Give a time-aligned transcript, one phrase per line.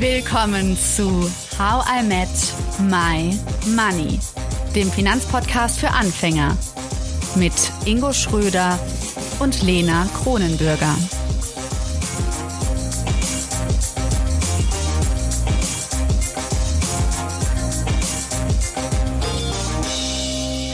[0.00, 2.28] Willkommen zu How I Met
[2.88, 3.38] My
[3.76, 4.18] Money,
[4.74, 6.56] dem Finanzpodcast für Anfänger
[7.36, 7.52] mit
[7.84, 8.78] Ingo Schröder
[9.40, 10.96] und Lena Kronenbürger.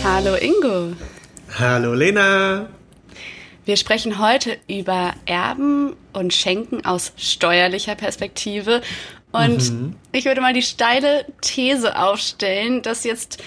[0.04, 0.95] Hallo Ingo.
[1.58, 2.68] Hallo Lena.
[3.66, 8.80] Wir sprechen heute über Erben und Schenken aus steuerlicher Perspektive.
[9.36, 9.96] Und mhm.
[10.12, 13.42] ich würde mal die steile These aufstellen, dass jetzt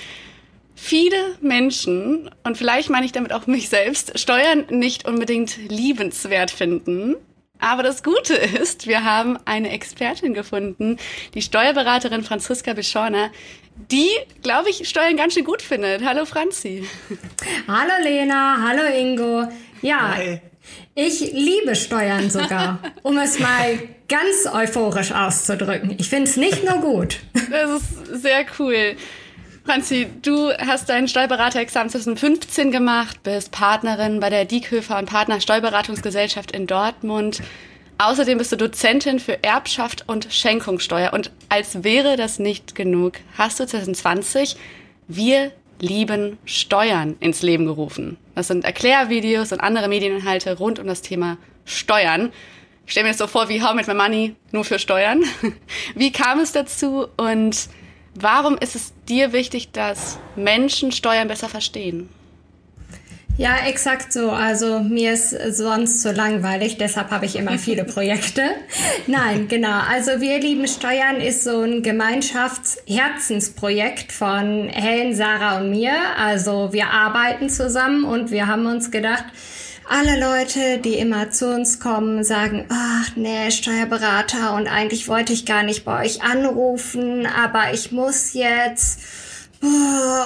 [0.75, 7.15] viele Menschen, und vielleicht meine ich damit auch mich selbst, Steuern nicht unbedingt liebenswert finden.
[7.59, 10.97] Aber das Gute ist, wir haben eine Expertin gefunden,
[11.33, 13.31] die Steuerberaterin Franziska Bischorner,
[13.91, 14.09] die,
[14.43, 16.03] glaube ich, Steuern ganz schön gut findet.
[16.03, 16.87] Hallo Franzi.
[17.67, 19.47] Hallo Lena, hallo Ingo.
[19.81, 20.41] Ja, Hi.
[20.95, 25.95] Ich liebe Steuern sogar, um es mal ganz euphorisch auszudrücken.
[25.97, 27.19] Ich finde es nicht nur gut.
[27.49, 28.95] Das ist sehr cool.
[29.65, 36.51] Franzi, du hast dein Steuerberaterexamen 2015 gemacht, bist Partnerin bei der Diekhöfer und Partner Steuerberatungsgesellschaft
[36.51, 37.41] in Dortmund.
[37.99, 41.11] Außerdem bist du Dozentin für Erbschaft und Schenkungssteuer.
[41.13, 44.55] Und als wäre das nicht genug, hast du 2020
[45.07, 48.17] Wir lieben Steuern ins Leben gerufen.
[48.35, 52.31] Das sind Erklärvideos und andere Medieninhalte rund um das Thema Steuern.
[52.85, 55.23] Ich stelle mir das so vor wie How Met My Money, nur für Steuern.
[55.95, 57.69] Wie kam es dazu und
[58.15, 62.09] warum ist es dir wichtig, dass Menschen Steuern besser verstehen?
[63.39, 64.31] Ja, exakt so.
[64.31, 68.41] Also mir ist sonst zu langweilig, deshalb habe ich immer viele Projekte.
[69.07, 69.79] Nein, genau.
[69.89, 75.93] Also wir lieben Steuern ist so ein Gemeinschaftsherzensprojekt von Helen, Sarah und mir.
[76.17, 79.23] Also wir arbeiten zusammen und wir haben uns gedacht,
[79.87, 85.45] alle Leute, die immer zu uns kommen, sagen, ach nee, Steuerberater und eigentlich wollte ich
[85.45, 88.99] gar nicht bei euch anrufen, aber ich muss jetzt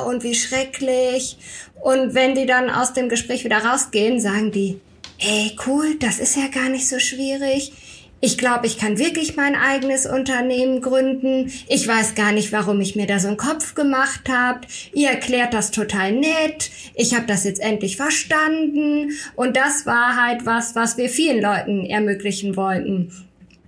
[0.05, 1.37] und wie schrecklich.
[1.83, 4.79] Und wenn die dann aus dem Gespräch wieder rausgehen, sagen die,
[5.19, 7.73] ey, cool, das ist ja gar nicht so schwierig.
[8.21, 11.51] Ich glaube, ich kann wirklich mein eigenes Unternehmen gründen.
[11.67, 14.65] Ich weiß gar nicht, warum ich mir da so einen Kopf gemacht habt.
[14.93, 16.71] Ihr erklärt das total nett.
[16.95, 19.11] Ich habe das jetzt endlich verstanden.
[19.35, 23.11] Und das war halt was, was wir vielen Leuten ermöglichen wollten.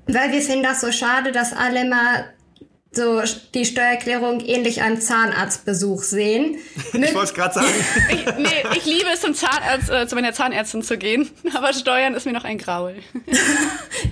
[0.08, 2.34] Weil wir finden das so schade, dass alle mal
[2.96, 3.22] so
[3.54, 6.58] die Steuererklärung ähnlich einem Zahnarztbesuch sehen.
[6.94, 7.68] ich wollte es gerade sagen.
[8.10, 12.14] ich, nee, ich liebe es, zum Zahnarzt, äh, zu meiner Zahnärztin zu gehen, aber Steuern
[12.14, 12.96] ist mir noch ein Graul.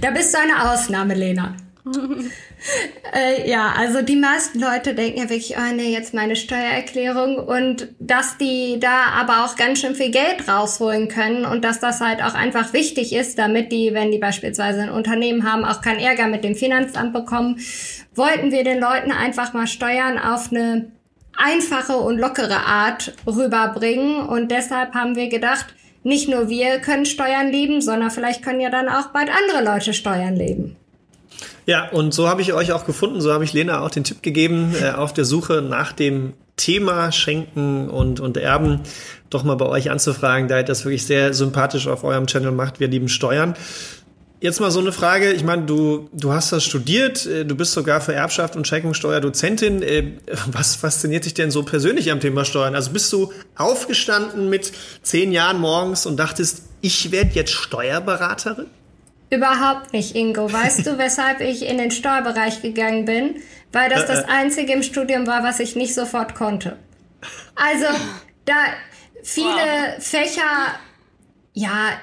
[0.02, 1.56] da bist du eine Ausnahme, Lena.
[3.14, 7.90] äh, ja, also die meisten Leute denken ja wirklich, oh nee, jetzt meine Steuererklärung und
[8.00, 12.24] dass die da aber auch ganz schön viel Geld rausholen können und dass das halt
[12.24, 16.28] auch einfach wichtig ist, damit die, wenn die beispielsweise ein Unternehmen haben, auch keinen Ärger
[16.28, 17.60] mit dem Finanzamt bekommen,
[18.16, 20.90] wollten wir den Leuten einfach mal Steuern auf eine
[21.36, 25.66] einfache und lockere Art rüberbringen und deshalb haben wir gedacht,
[26.04, 29.94] nicht nur wir können Steuern lieben, sondern vielleicht können ja dann auch bald andere Leute
[29.94, 30.78] Steuern leben.
[31.66, 34.22] Ja, und so habe ich euch auch gefunden, so habe ich Lena auch den Tipp
[34.22, 38.82] gegeben, äh, auf der Suche nach dem Thema Schenken und, und Erben
[39.30, 42.80] doch mal bei euch anzufragen, da ihr das wirklich sehr sympathisch auf eurem Channel macht.
[42.80, 43.56] Wir lieben Steuern.
[44.40, 45.32] Jetzt mal so eine Frage.
[45.32, 49.22] Ich meine, du, du hast das studiert, äh, du bist sogar für Erbschaft und Schenkungssteuer
[49.22, 49.82] Dozentin.
[49.82, 50.18] Äh,
[50.48, 52.76] was fasziniert dich denn so persönlich am Thema Steuern?
[52.76, 58.66] Also bist du aufgestanden mit zehn Jahren morgens und dachtest, ich werde jetzt Steuerberaterin?
[59.34, 60.52] Überhaupt nicht, Ingo.
[60.52, 63.42] Weißt du, weshalb ich in den Steuerbereich gegangen bin?
[63.72, 66.78] Weil das das einzige im Studium war, was ich nicht sofort konnte.
[67.56, 67.88] Also,
[68.46, 68.54] da
[69.24, 70.76] viele Fächer,
[71.54, 71.94] ja,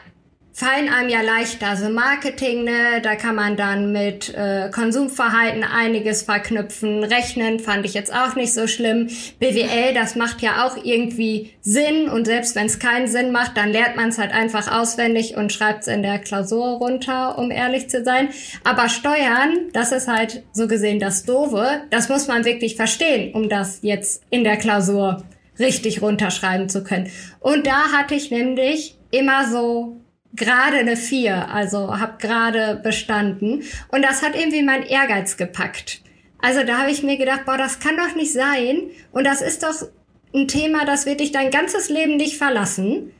[0.52, 1.68] fallen einem ja leichter.
[1.68, 7.04] Also Marketing, ne, da kann man dann mit äh, Konsumverhalten einiges verknüpfen.
[7.04, 9.08] Rechnen fand ich jetzt auch nicht so schlimm.
[9.38, 13.70] BWL, das macht ja auch irgendwie Sinn und selbst wenn es keinen Sinn macht, dann
[13.70, 17.88] lernt man es halt einfach auswendig und schreibt es in der Klausur runter, um ehrlich
[17.88, 18.28] zu sein.
[18.64, 21.82] Aber Steuern, das ist halt so gesehen das Doofe.
[21.90, 25.22] Das muss man wirklich verstehen, um das jetzt in der Klausur
[25.58, 27.10] richtig runterschreiben zu können.
[27.38, 29.99] Und da hatte ich nämlich immer so
[30.34, 33.62] gerade eine vier, also habe gerade bestanden.
[33.88, 36.02] Und das hat irgendwie mein Ehrgeiz gepackt.
[36.38, 38.90] Also da habe ich mir gedacht, boah, das kann doch nicht sein.
[39.12, 39.88] Und das ist doch
[40.34, 43.12] ein Thema, das wird dich dein ganzes Leben nicht verlassen.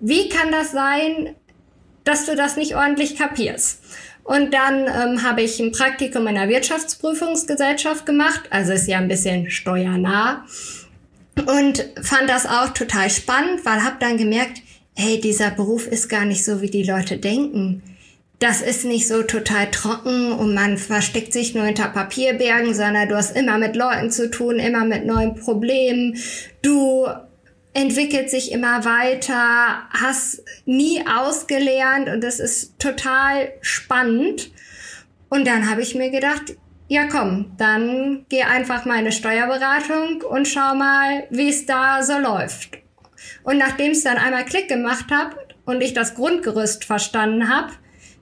[0.00, 1.34] Wie kann das sein,
[2.04, 3.82] dass du das nicht ordentlich kapierst?
[4.22, 9.08] Und dann ähm, habe ich ein Praktikum in der Wirtschaftsprüfungsgesellschaft gemacht, also ist ja ein
[9.08, 10.46] bisschen steuernah.
[11.46, 14.62] Und fand das auch total spannend, weil habe dann gemerkt,
[14.94, 17.82] hey, dieser Beruf ist gar nicht so, wie die Leute denken.
[18.40, 23.16] das ist nicht so total trocken und man versteckt sich nur hinter Papierbergen, sondern du
[23.16, 26.18] hast immer mit Leuten zu tun, immer mit neuen Problemen.
[26.60, 27.06] Du
[27.72, 34.50] entwickelt sich immer weiter, hast nie ausgelernt und das ist total spannend.
[35.30, 36.56] Und dann habe ich mir gedacht,
[36.88, 42.02] ja komm, dann geh einfach mal in eine Steuerberatung und schau mal, wie es da
[42.02, 42.83] so läuft.
[43.42, 47.72] Und nachdem es dann einmal Klick gemacht hat und ich das Grundgerüst verstanden habe,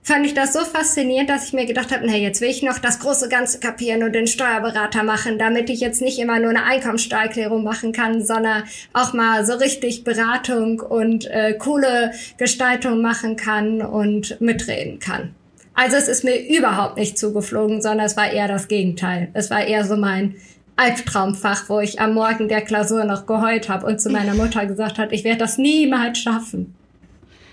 [0.03, 2.77] fand ich das so faszinierend, dass ich mir gedacht habe, na, jetzt will ich noch
[2.77, 6.65] das große Ganze kapieren und den Steuerberater machen, damit ich jetzt nicht immer nur eine
[6.65, 13.81] Einkommensteuererklärung machen kann, sondern auch mal so richtig Beratung und äh, coole Gestaltung machen kann
[13.81, 15.33] und mitreden kann.
[15.73, 19.29] Also es ist mir überhaupt nicht zugeflogen, sondern es war eher das Gegenteil.
[19.33, 20.35] Es war eher so mein
[20.75, 24.97] Albtraumfach, wo ich am Morgen der Klausur noch geheult habe und zu meiner Mutter gesagt
[24.97, 26.75] hat, ich werde das niemals schaffen.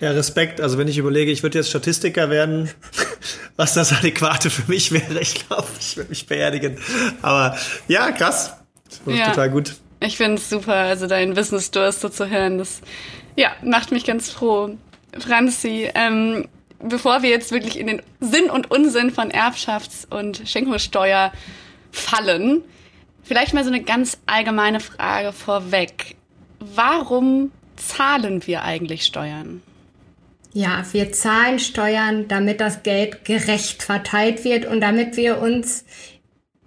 [0.01, 0.61] Ja, Respekt.
[0.61, 2.71] Also wenn ich überlege, ich würde jetzt Statistiker werden,
[3.57, 6.79] was das Adäquate für mich wäre, ich glaube, ich würde mich beerdigen.
[7.21, 7.57] Aber
[7.87, 8.55] ja, krass.
[9.07, 9.75] Ja, total gut.
[10.01, 12.57] Ich finde es super, also deinen Wissensdurst so zu hören.
[12.57, 12.81] Das
[13.37, 14.71] ja, macht mich ganz froh.
[15.19, 16.49] Franzi, ähm,
[16.83, 21.33] bevor wir jetzt wirklich in den Sinn und Unsinn von Erbschafts- und Schenkungssteuer
[21.93, 22.63] fallen,
[23.23, 26.17] vielleicht mal so eine ganz allgemeine Frage vorweg.
[26.59, 29.63] Warum zahlen wir eigentlich Steuern?
[30.53, 35.85] Ja, wir zahlen Steuern, damit das Geld gerecht verteilt wird und damit wir uns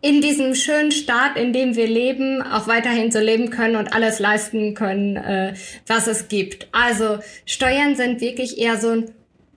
[0.04, 4.20] in diesem schönen Staat, in dem wir leben, auch weiterhin so leben können und alles
[4.20, 5.54] leisten können, äh,
[5.88, 6.68] was es gibt.
[6.74, 9.12] Also Steuern sind wirklich eher so ein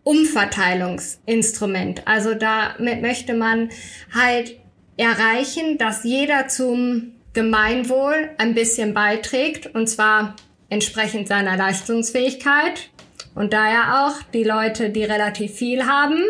[0.04, 2.06] Umverteilungsinstrument.
[2.06, 3.70] Also damit möchte man
[4.14, 4.54] halt
[4.96, 10.36] erreichen, dass jeder zum Gemeinwohl ein bisschen beiträgt und zwar
[10.68, 12.90] entsprechend seiner Leistungsfähigkeit.
[13.34, 16.22] Und daher auch die Leute, die relativ viel haben,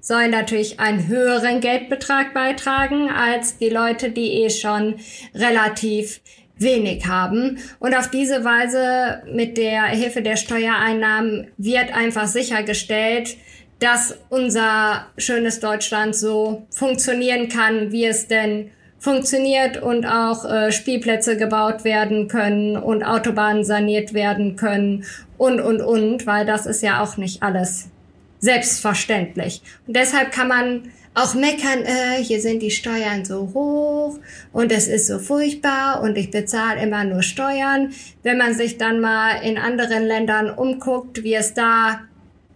[0.00, 4.96] sollen natürlich einen höheren Geldbetrag beitragen als die Leute, die eh schon
[5.34, 6.20] relativ
[6.56, 7.58] wenig haben.
[7.80, 13.36] Und auf diese Weise mit der Hilfe der Steuereinnahmen wird einfach sichergestellt,
[13.84, 21.36] dass unser schönes Deutschland so funktionieren kann, wie es denn funktioniert und auch äh, Spielplätze
[21.36, 25.04] gebaut werden können und Autobahnen saniert werden können
[25.36, 27.90] und, und, und, weil das ist ja auch nicht alles
[28.38, 29.60] selbstverständlich.
[29.86, 34.18] Und deshalb kann man auch meckern, äh, hier sind die Steuern so hoch
[34.54, 37.92] und es ist so furchtbar und ich bezahle immer nur Steuern.
[38.22, 42.00] Wenn man sich dann mal in anderen Ländern umguckt, wie es da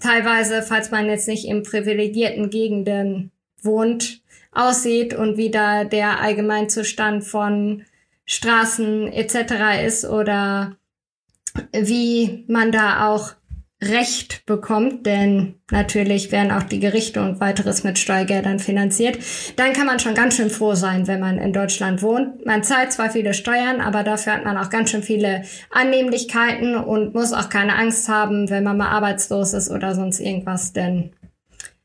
[0.01, 3.31] teilweise, falls man jetzt nicht in privilegierten Gegenden
[3.63, 4.23] wohnt,
[4.53, 7.85] aussieht und wie da der Allgemeinzustand von
[8.25, 9.85] Straßen etc.
[9.87, 10.77] ist oder
[11.73, 13.33] wie man da auch
[13.81, 19.19] Recht bekommt, denn natürlich werden auch die Gerichte und weiteres mit Steuergeldern finanziert,
[19.55, 22.45] dann kann man schon ganz schön froh sein, wenn man in Deutschland wohnt.
[22.45, 27.15] Man zahlt zwar viele Steuern, aber dafür hat man auch ganz schön viele Annehmlichkeiten und
[27.15, 31.13] muss auch keine Angst haben, wenn man mal arbeitslos ist oder sonst irgendwas, denn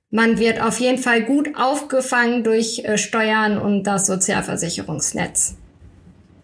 [0.09, 5.57] man wird auf jeden Fall gut aufgefangen durch äh, Steuern und das Sozialversicherungsnetz.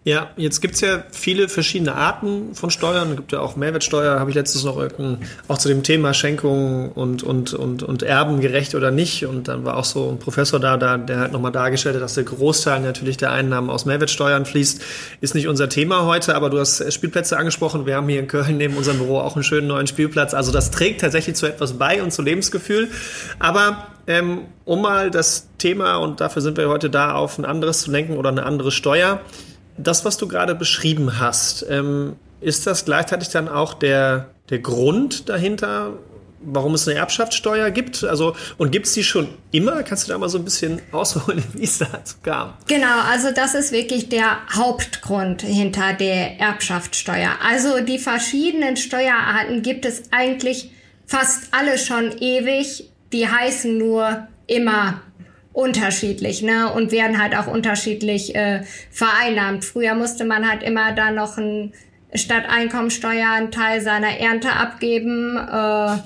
[0.02, 3.10] Ja, jetzt gibt's ja viele verschiedene Arten von Steuern.
[3.10, 4.82] Es gibt ja auch Mehrwertsteuer, habe ich letztens noch
[5.46, 9.26] auch zu dem Thema Schenkung und, und, und, und Erben gerecht oder nicht.
[9.26, 12.14] Und dann war auch so ein Professor da, da der hat nochmal dargestellt hat, dass
[12.14, 14.80] der Großteil natürlich der Einnahmen aus Mehrwertsteuern fließt.
[15.20, 17.84] Ist nicht unser Thema heute, aber du hast Spielplätze angesprochen.
[17.84, 20.32] Wir haben hier in Köln neben unserem Büro auch einen schönen neuen Spielplatz.
[20.32, 22.88] Also das trägt tatsächlich zu etwas bei und zu Lebensgefühl.
[23.38, 27.82] Aber ähm, um mal das Thema, und dafür sind wir heute da, auf ein anderes
[27.82, 29.20] zu lenken oder eine andere Steuer
[29.76, 35.28] das, was du gerade beschrieben hast, ähm, ist das gleichzeitig dann auch der, der Grund
[35.28, 35.92] dahinter,
[36.40, 38.02] warum es eine Erbschaftssteuer gibt?
[38.04, 39.82] Also, und gibt es die schon immer?
[39.82, 42.54] Kannst du da mal so ein bisschen ausholen, wie es dazu kam?
[42.66, 47.32] Genau, also das ist wirklich der Hauptgrund hinter der Erbschaftssteuer.
[47.46, 50.72] Also die verschiedenen Steuerarten gibt es eigentlich
[51.06, 52.90] fast alle schon ewig.
[53.12, 55.02] Die heißen nur immer
[55.52, 56.72] unterschiedlich, ne?
[56.72, 59.64] Und werden halt auch unterschiedlich äh, vereinnahmt.
[59.64, 61.72] Früher musste man halt immer da noch ein
[62.14, 65.36] statt Einkommensteuer einen Teil seiner Ernte abgeben.
[65.36, 65.96] Äh,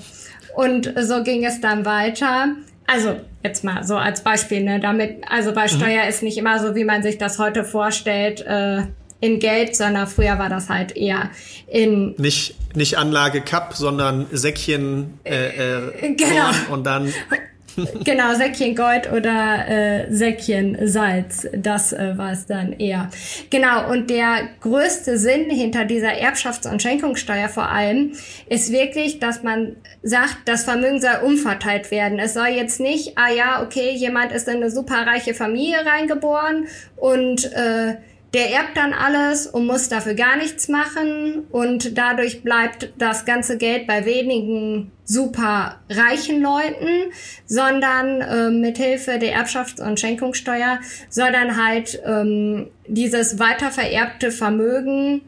[0.55, 2.55] und so ging es dann weiter.
[2.87, 4.79] Also jetzt mal so als Beispiel, ne?
[4.79, 5.69] Damit, also bei mhm.
[5.69, 8.41] Steuer ist nicht immer so, wie man sich das heute vorstellt.
[8.41, 8.83] Äh,
[9.21, 11.31] in Geld, sondern früher war das halt eher
[11.67, 16.51] in nicht nicht Anlage Cup, sondern Säckchen äh, äh, genau.
[16.69, 17.11] und dann
[18.03, 21.47] genau, Säckchen Gold oder äh, Säckchen Salz.
[21.55, 23.09] Das äh, war es dann eher.
[23.49, 28.13] Genau, und der größte Sinn hinter dieser Erbschafts- und Schenkungssteuer vor allem
[28.47, 32.19] ist wirklich, dass man sagt, das Vermögen soll umverteilt werden.
[32.19, 37.45] Es soll jetzt nicht, ah ja, okay, jemand ist in eine superreiche Familie reingeboren und
[37.53, 37.95] äh,
[38.35, 41.45] der erbt dann alles und muss dafür gar nichts machen.
[41.51, 47.13] Und dadurch bleibt das ganze Geld bei wenigen super reichen Leuten,
[47.45, 55.21] sondern äh, mithilfe der Erbschafts- und Schenkungssteuer soll dann halt ähm, dieses weitervererbte Vermögen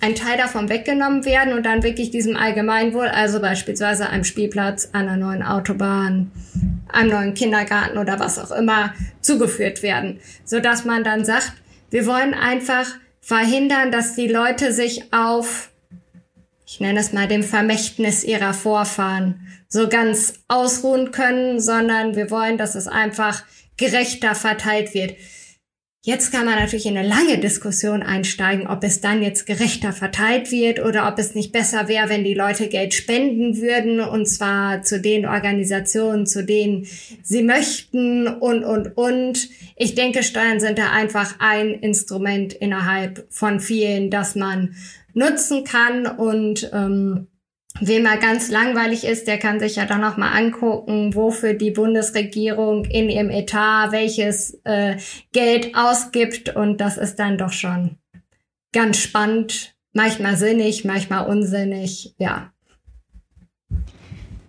[0.00, 5.16] ein Teil davon weggenommen werden und dann wirklich diesem Allgemeinwohl, also beispielsweise einem Spielplatz, einer
[5.16, 6.30] neuen Autobahn,
[6.92, 11.54] einem neuen Kindergarten oder was auch immer zugeführt werden, so dass man dann sagt,
[11.90, 12.86] wir wollen einfach
[13.20, 15.70] verhindern, dass die Leute sich auf,
[16.66, 22.58] ich nenne es mal, dem Vermächtnis ihrer Vorfahren so ganz ausruhen können, sondern wir wollen,
[22.58, 23.42] dass es einfach
[23.76, 25.16] gerechter verteilt wird.
[26.06, 30.52] Jetzt kann man natürlich in eine lange Diskussion einsteigen, ob es dann jetzt gerechter verteilt
[30.52, 34.82] wird oder ob es nicht besser wäre, wenn die Leute Geld spenden würden und zwar
[34.82, 36.86] zu den Organisationen, zu denen
[37.22, 39.48] sie möchten und, und, und.
[39.76, 44.76] Ich denke, Steuern sind da einfach ein Instrument innerhalb von vielen, das man
[45.14, 47.28] nutzen kann und ähm,
[47.80, 51.72] Wem mal ganz langweilig ist, der kann sich ja dann noch mal angucken, wofür die
[51.72, 54.96] Bundesregierung in ihrem Etat welches äh,
[55.32, 56.54] Geld ausgibt.
[56.54, 57.96] Und das ist dann doch schon
[58.72, 62.52] ganz spannend, manchmal sinnig, manchmal unsinnig, ja.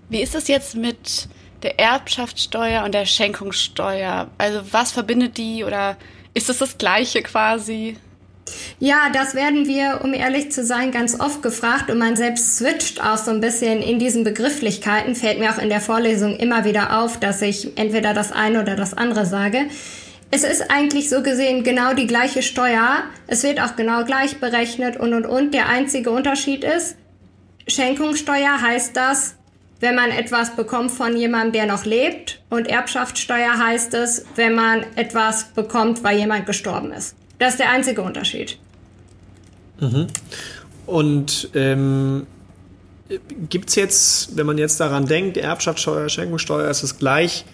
[0.10, 1.28] Wie ist es jetzt mit
[1.64, 4.30] der Erbschaftssteuer und der Schenkungssteuer?
[4.38, 5.98] Also was verbindet die oder
[6.36, 7.98] ist es das gleiche quasi?
[8.80, 13.04] Ja, das werden wir, um ehrlich zu sein, ganz oft gefragt und man selbst switcht
[13.04, 15.16] auch so ein bisschen in diesen Begrifflichkeiten.
[15.16, 18.76] Fällt mir auch in der Vorlesung immer wieder auf, dass ich entweder das eine oder
[18.76, 19.66] das andere sage.
[20.32, 23.04] Es ist eigentlich so gesehen genau die gleiche Steuer.
[23.28, 25.54] Es wird auch genau gleich berechnet und und und.
[25.54, 26.98] Der einzige Unterschied ist,
[27.68, 29.36] Schenkungssteuer heißt das,
[29.80, 32.42] wenn man etwas bekommt von jemandem, der noch lebt.
[32.50, 37.16] Und Erbschaftssteuer heißt es, wenn man etwas bekommt, weil jemand gestorben ist.
[37.40, 38.58] Das ist der einzige Unterschied.
[39.80, 40.08] Mhm.
[40.86, 42.28] Und ähm,
[43.50, 47.46] gibt es jetzt, wenn man jetzt daran denkt, Erbschaftssteuer, Schenkungssteuer ist es gleich,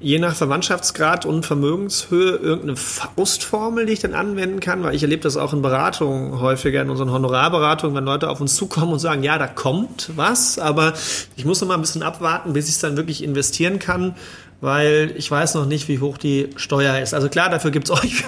[0.00, 5.22] je nach Verwandtschaftsgrad und Vermögenshöhe irgendeine Faustformel, die ich dann anwenden kann, weil ich erlebe
[5.22, 9.24] das auch in Beratungen häufiger, in unseren Honorarberatungen, wenn Leute auf uns zukommen und sagen,
[9.24, 10.94] ja, da kommt was, aber
[11.36, 14.14] ich muss noch mal ein bisschen abwarten, bis ich es dann wirklich investieren kann
[14.60, 17.14] weil ich weiß noch nicht, wie hoch die Steuer ist.
[17.14, 18.24] Also klar, dafür gibt's euch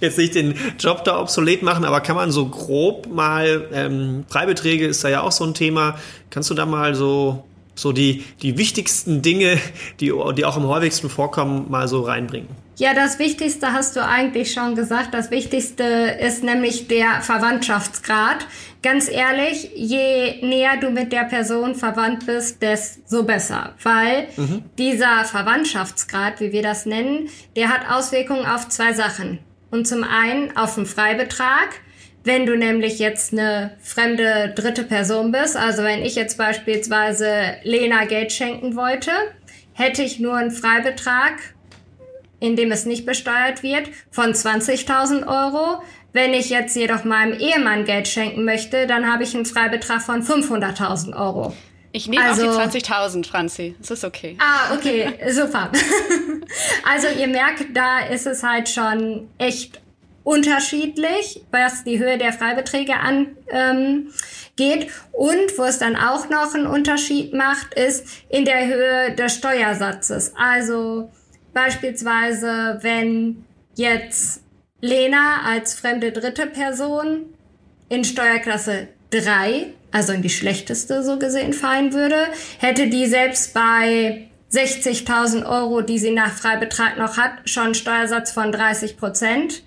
[0.00, 4.86] jetzt nicht den Job da obsolet machen, aber kann man so grob mal, ähm, Freibeträge
[4.86, 5.96] ist da ja auch so ein Thema,
[6.30, 7.44] kannst du da mal so,
[7.76, 9.58] so die, die wichtigsten Dinge,
[10.00, 12.48] die, die auch am häufigsten vorkommen, mal so reinbringen?
[12.78, 15.14] Ja, das Wichtigste hast du eigentlich schon gesagt.
[15.14, 15.84] Das Wichtigste
[16.20, 18.46] ist nämlich der Verwandtschaftsgrad.
[18.82, 23.74] Ganz ehrlich, je näher du mit der Person verwandt bist, desto besser.
[23.82, 24.64] Weil mhm.
[24.76, 29.38] dieser Verwandtschaftsgrad, wie wir das nennen, der hat Auswirkungen auf zwei Sachen.
[29.70, 31.80] Und zum einen auf den Freibetrag.
[32.26, 38.04] Wenn du nämlich jetzt eine fremde dritte Person bist, also wenn ich jetzt beispielsweise Lena
[38.04, 39.12] Geld schenken wollte,
[39.72, 41.34] hätte ich nur einen Freibetrag
[42.38, 45.82] in dem es nicht besteuert wird, von 20.000 Euro.
[46.12, 50.22] Wenn ich jetzt jedoch meinem Ehemann Geld schenken möchte, dann habe ich einen Freibetrag von
[50.22, 51.54] 500.000 Euro.
[51.92, 53.74] Ich nehme also, auch die 20.000, Franzi.
[53.80, 54.36] Es ist okay.
[54.38, 55.70] Ah, okay, super.
[56.84, 59.80] also ihr merkt, da ist es halt schon echt
[60.26, 63.36] unterschiedlich, was die Höhe der Freibeträge angeht.
[63.50, 64.10] Ähm,
[65.12, 70.32] Und wo es dann auch noch einen Unterschied macht, ist in der Höhe des Steuersatzes.
[70.36, 71.10] Also
[71.56, 74.42] Beispielsweise, wenn jetzt
[74.82, 77.32] Lena als fremde dritte Person
[77.88, 82.26] in Steuerklasse 3, also in die schlechteste so gesehen fallen würde,
[82.58, 88.32] hätte die selbst bei 60.000 Euro, die sie nach Freibetrag noch hat, schon einen Steuersatz
[88.32, 89.62] von 30 Prozent.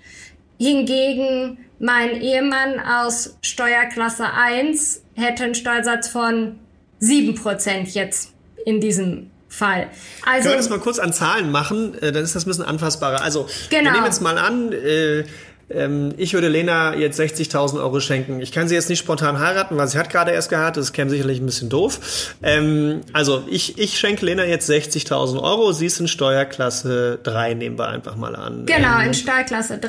[0.60, 6.58] Hingegen mein Ehemann aus Steuerklasse 1 hätte einen Steuersatz von
[6.98, 8.34] 7 Prozent jetzt
[8.66, 9.88] in diesem Fall.
[10.26, 11.94] Also, Können wir das mal kurz an Zahlen machen?
[12.02, 13.22] Äh, dann ist das ein bisschen anfassbarer.
[13.22, 13.84] Also, genau.
[13.84, 15.24] wir nehmen jetzt mal an, äh,
[15.70, 18.40] ähm, ich würde Lena jetzt 60.000 Euro schenken.
[18.40, 20.82] Ich kann sie jetzt nicht spontan heiraten, weil sie hat gerade erst geheiratet.
[20.82, 22.34] Das käme sicherlich ein bisschen doof.
[22.42, 25.72] Ähm, also ich, ich schenke Lena jetzt 60.000 Euro.
[25.72, 28.66] Sie ist in Steuerklasse 3, nehmen wir einfach mal an.
[28.66, 29.88] Genau, ähm, in Steuerklasse 3.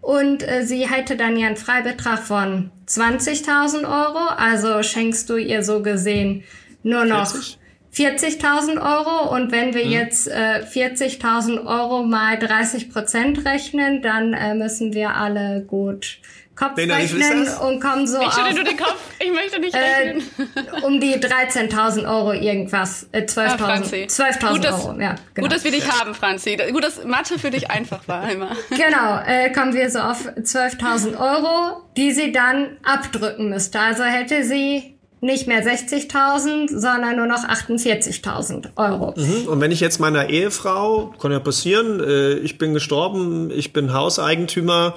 [0.00, 4.28] Und äh, sie hätte dann ja einen Freibetrag von 20.000 Euro.
[4.36, 6.44] Also schenkst du ihr so gesehen
[6.82, 7.58] nur noch 40?
[7.96, 9.90] 40.000 Euro und wenn wir hm.
[9.90, 16.18] jetzt äh, 40.000 Euro mal 30 Prozent rechnen, dann äh, müssen wir alle gut
[16.56, 18.48] Kopf Lena, rechnen und kommen so ich auf...
[18.48, 20.22] Ich nur den Kopf, ich möchte nicht äh, rechnen.
[20.54, 25.16] Äh, um die 13.000 Euro irgendwas, äh, 12.000 12 Euro, ja.
[25.34, 25.46] Genau.
[25.46, 26.56] Gut, dass wir dich haben, Franzi.
[26.72, 28.56] Gut, dass Mathe für dich einfach war immer.
[28.70, 33.78] genau, äh, kommen wir so auf 12.000 Euro, die sie dann abdrücken müsste.
[33.78, 39.14] Also hätte sie nicht mehr 60.000, sondern nur noch 48.000 Euro.
[39.16, 39.48] Mhm.
[39.48, 43.92] Und wenn ich jetzt meiner Ehefrau, kann ja passieren, äh, ich bin gestorben, ich bin
[43.92, 44.94] Hauseigentümer,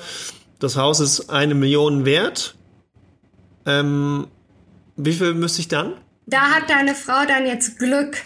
[0.59, 2.55] das Haus ist eine Million wert.
[3.65, 4.27] Ähm,
[4.95, 5.93] wie viel müsste ich dann?
[6.25, 8.17] Da hat deine Frau dann jetzt Glück.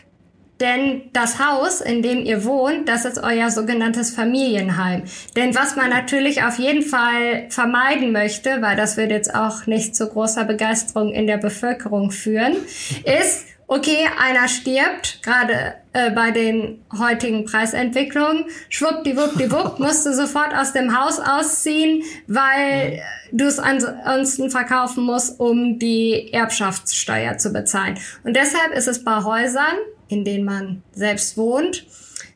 [0.60, 5.04] Denn das Haus, in dem ihr wohnt, das ist euer sogenanntes Familienheim.
[5.36, 9.96] Denn was man natürlich auf jeden Fall vermeiden möchte, weil das wird jetzt auch nicht
[9.96, 12.54] zu großer Begeisterung in der Bevölkerung führen,
[13.04, 20.74] ist, okay, einer stirbt, gerade äh, bei den heutigen Preisentwicklungen, schwuppdiwuppdiwupp, musst du sofort aus
[20.74, 23.02] dem Haus ausziehen, weil
[23.32, 27.98] du es ansonsten verkaufen musst, um die Erbschaftssteuer zu bezahlen.
[28.24, 29.78] Und deshalb ist es bei Häusern,
[30.08, 31.88] in denen man selbst wohnt,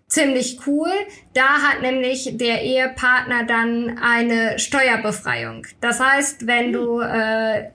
[0.07, 0.91] ziemlich cool.
[1.35, 5.67] Da hat nämlich der Ehepartner dann eine Steuerbefreiung.
[5.81, 7.65] Das heißt, wenn du äh,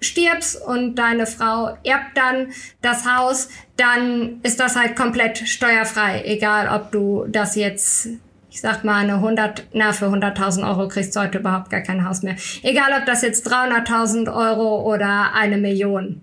[0.00, 2.48] stirbst und deine Frau erbt dann
[2.82, 8.08] das Haus, dann ist das halt komplett steuerfrei, egal ob du das jetzt
[8.48, 12.08] ich sag mal, eine 100, na, für 100.000 Euro kriegst du heute überhaupt gar kein
[12.08, 12.36] Haus mehr.
[12.62, 16.22] Egal, ob das jetzt 300.000 Euro oder eine Million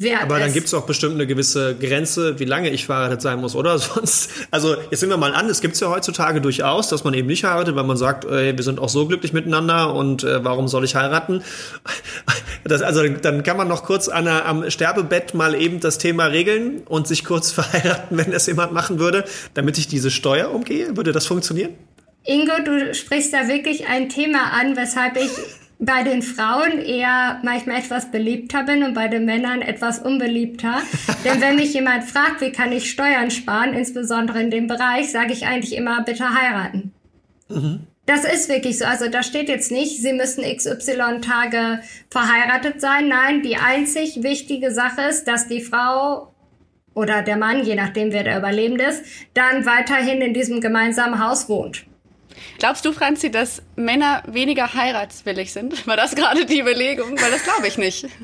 [0.00, 3.40] Wert Aber dann gibt es auch bestimmt eine gewisse Grenze, wie lange ich verheiratet sein
[3.40, 3.78] muss, oder?
[3.78, 7.14] Sonst, also jetzt nehmen wir mal an, es gibt es ja heutzutage durchaus, dass man
[7.14, 10.44] eben nicht heiratet, weil man sagt, ey, wir sind auch so glücklich miteinander und äh,
[10.44, 11.42] warum soll ich heiraten?
[12.64, 16.82] Das, also dann kann man noch kurz an am Sterbebett mal eben das Thema regeln
[16.86, 19.24] und sich kurz verheiraten, wenn das jemand machen würde,
[19.54, 20.94] damit ich diese Steuer umgehe.
[20.96, 21.70] Würde das funktionieren?
[22.24, 25.30] Ingo, du sprichst da wirklich ein Thema an, weshalb ich
[25.78, 30.78] bei den Frauen eher manchmal etwas beliebter bin und bei den Männern etwas unbeliebter.
[31.24, 35.32] Denn wenn mich jemand fragt, wie kann ich Steuern sparen, insbesondere in dem Bereich, sage
[35.32, 36.92] ich eigentlich immer, bitte heiraten.
[37.48, 37.86] Mhm.
[38.06, 38.86] Das ist wirklich so.
[38.86, 43.08] Also da steht jetzt nicht, Sie müssen XY Tage verheiratet sein.
[43.08, 46.32] Nein, die einzig wichtige Sache ist, dass die Frau
[46.94, 51.48] oder der Mann, je nachdem wer der Überlebende ist, dann weiterhin in diesem gemeinsamen Haus
[51.48, 51.84] wohnt.
[52.58, 55.86] Glaubst du, Franzi, dass Männer weniger heiratswillig sind?
[55.86, 57.12] War das gerade die Überlegung?
[57.20, 58.06] Weil das glaube ich nicht.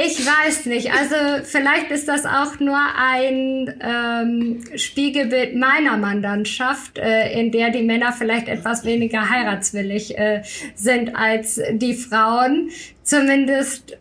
[0.00, 0.92] Ich weiß nicht.
[0.92, 7.82] Also vielleicht ist das auch nur ein ähm, Spiegelbild meiner Mandantschaft, äh, in der die
[7.82, 10.42] Männer vielleicht etwas weniger heiratswillig äh,
[10.74, 12.70] sind als die Frauen.
[13.02, 13.96] Zumindest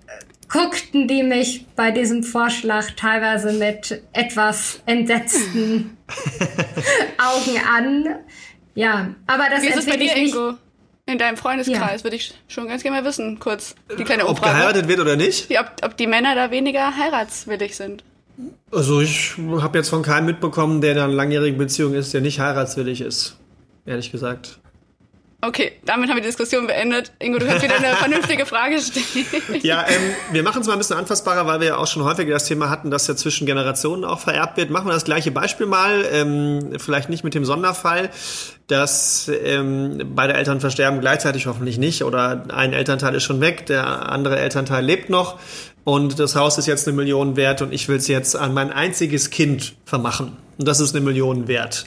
[0.50, 5.98] guckten die mich bei diesem Vorschlag teilweise mit etwas entsetzten
[7.18, 8.16] Augen an.
[8.76, 10.54] Ja, aber das Wie ist es bei dir, Ingo?
[11.06, 12.04] In deinem Freundeskreis ja.
[12.04, 13.76] würde ich schon ganz gerne mal wissen, kurz.
[13.98, 14.52] Die kleine ob Umfrage.
[14.52, 15.50] geheiratet wird oder nicht?
[15.50, 18.04] Ja, ob, ob die Männer da weniger heiratswillig sind.
[18.72, 22.40] Also ich habe jetzt von keinem mitbekommen, der in einer langjährigen Beziehung ist, der nicht
[22.40, 23.38] heiratswillig ist.
[23.86, 24.60] Ehrlich gesagt.
[25.40, 27.12] Okay, damit haben wir die Diskussion beendet.
[27.20, 29.62] Ingo, du kannst wieder eine vernünftige Frage stellen.
[29.62, 32.34] Ja, ähm, wir machen es mal ein bisschen anfassbarer, weil wir ja auch schon häufiger
[32.34, 34.72] das Thema hatten, dass ja zwischen Generationen auch vererbt wird.
[34.72, 38.10] Machen wir das gleiche Beispiel mal, ähm, vielleicht nicht mit dem Sonderfall,
[38.66, 44.12] dass ähm, beide Eltern versterben gleichzeitig hoffentlich nicht oder ein Elternteil ist schon weg, der
[44.12, 45.40] andere Elternteil lebt noch
[45.84, 48.72] und das Haus ist jetzt eine Million wert und ich will es jetzt an mein
[48.72, 50.36] einziges Kind vermachen.
[50.58, 51.86] Und das ist eine Million wert.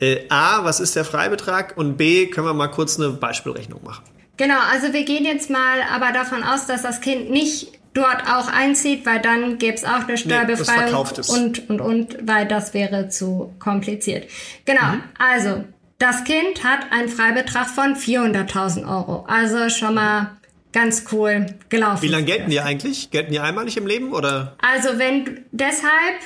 [0.00, 1.76] Äh, A, was ist der Freibetrag?
[1.76, 4.04] Und B, können wir mal kurz eine Beispielrechnung machen.
[4.36, 8.48] Genau, also wir gehen jetzt mal aber davon aus, dass das Kind nicht dort auch
[8.48, 13.08] einzieht, weil dann gäbe es auch eine Steuerbefreiung nee, und, und, und, weil das wäre
[13.08, 14.28] zu kompliziert.
[14.64, 15.02] Genau, mhm.
[15.18, 15.64] also
[15.98, 19.24] das Kind hat einen Freibetrag von 400.000 Euro.
[19.28, 20.32] Also schon mal
[20.72, 22.02] ganz cool gelaufen.
[22.02, 23.10] Wie lange gelten die eigentlich?
[23.10, 24.56] Gelten die einmalig im Leben oder?
[24.60, 26.18] Also wenn deshalb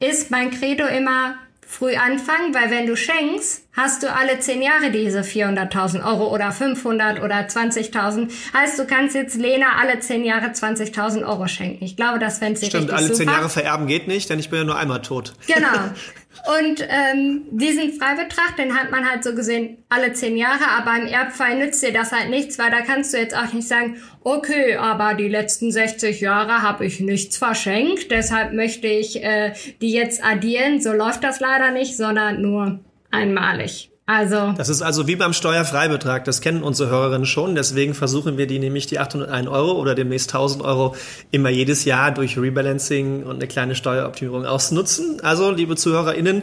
[0.00, 4.90] ist mein Credo immer früh anfangen, weil wenn du schenkst, hast du alle zehn Jahre
[4.90, 8.30] diese 400.000 Euro oder 500 oder 20.000.
[8.52, 11.84] Heißt, du kannst jetzt Lena alle zehn Jahre 20.000 Euro schenken.
[11.84, 14.60] Ich glaube, das fände sie Stimmt, alle zehn Jahre vererben geht nicht, denn ich bin
[14.60, 15.34] ja nur einmal tot.
[15.46, 15.68] Genau.
[16.58, 21.06] Und ähm, diesen Freibetrag, den hat man halt so gesehen alle zehn Jahre, aber im
[21.06, 24.76] Erbfall nützt dir das halt nichts, weil da kannst du jetzt auch nicht sagen, okay,
[24.76, 30.24] aber die letzten 60 Jahre habe ich nichts verschenkt, deshalb möchte ich äh, die jetzt
[30.24, 30.80] addieren.
[30.80, 33.90] So läuft das leider nicht, sondern nur einmalig.
[34.06, 34.52] Also.
[34.56, 36.24] Das ist also wie beim Steuerfreibetrag.
[36.24, 37.54] Das kennen unsere Hörerinnen schon.
[37.54, 40.94] Deswegen versuchen wir die nämlich die 801 Euro oder demnächst 1000 Euro
[41.30, 45.20] immer jedes Jahr durch Rebalancing und eine kleine Steueroptimierung ausnutzen.
[45.22, 46.42] Also, liebe ZuhörerInnen,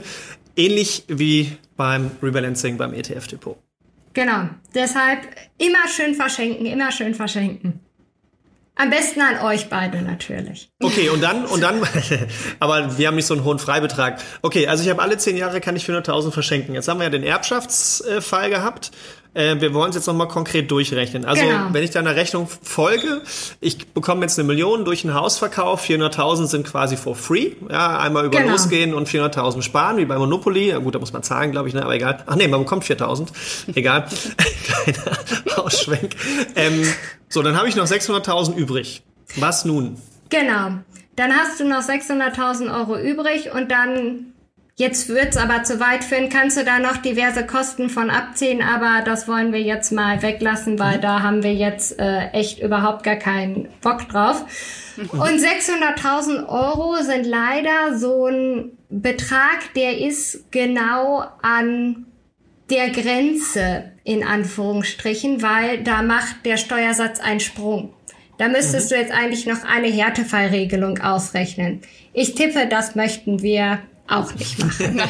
[0.56, 3.58] ähnlich wie beim Rebalancing beim ETF-Depot.
[4.14, 4.50] Genau.
[4.74, 5.20] Deshalb
[5.58, 7.80] immer schön verschenken, immer schön verschenken.
[8.76, 10.72] Am besten an euch beide natürlich.
[10.82, 11.82] Okay, und dann, und dann,
[12.60, 14.22] aber wir haben nicht so einen hohen Freibetrag.
[14.42, 16.74] Okay, also ich habe alle zehn Jahre kann ich 400.000 verschenken.
[16.74, 18.92] Jetzt haben wir ja den Erbschaftsfall gehabt.
[19.34, 21.24] Äh, wir wollen es jetzt nochmal konkret durchrechnen.
[21.24, 21.68] Also Genau.
[21.72, 23.22] wenn ich deiner Rechnung folge,
[23.62, 27.52] ich bekomme jetzt eine Million durch einen Hausverkauf, 400.000 sind quasi for free.
[27.70, 28.52] Ja, einmal über Genau.
[28.52, 30.70] losgehen und 400.000 sparen, wie bei Monopoly.
[30.70, 31.82] Ja, gut, da muss man zahlen, glaube ich, ne?
[31.84, 32.22] aber egal.
[32.28, 33.28] Ach nee, man bekommt 4.000.
[33.76, 34.06] Egal.
[34.66, 36.16] Kleiner Ausschwenk.
[36.56, 36.84] Ähm,
[37.30, 39.04] so, dann habe ich noch 600.000 übrig.
[39.38, 39.96] Was nun?
[40.30, 40.72] Genau.
[41.16, 44.31] Dann hast du noch 600.000 Euro übrig und dann,
[44.82, 49.04] jetzt wird's aber zu weit führen, kannst du da noch diverse Kosten von abziehen, aber
[49.06, 53.16] das wollen wir jetzt mal weglassen, weil da haben wir jetzt äh, echt überhaupt gar
[53.16, 54.44] keinen Bock drauf.
[54.98, 62.08] Und 600.000 Euro sind leider so ein Betrag, der ist genau an
[62.70, 67.94] der Grenze in Anführungsstrichen, weil da macht der Steuersatz einen Sprung.
[68.38, 71.82] Da müsstest du jetzt eigentlich noch eine Härtefallregelung ausrechnen.
[72.14, 73.80] Ich tippe, das möchten wir
[74.12, 75.02] auch nicht machen.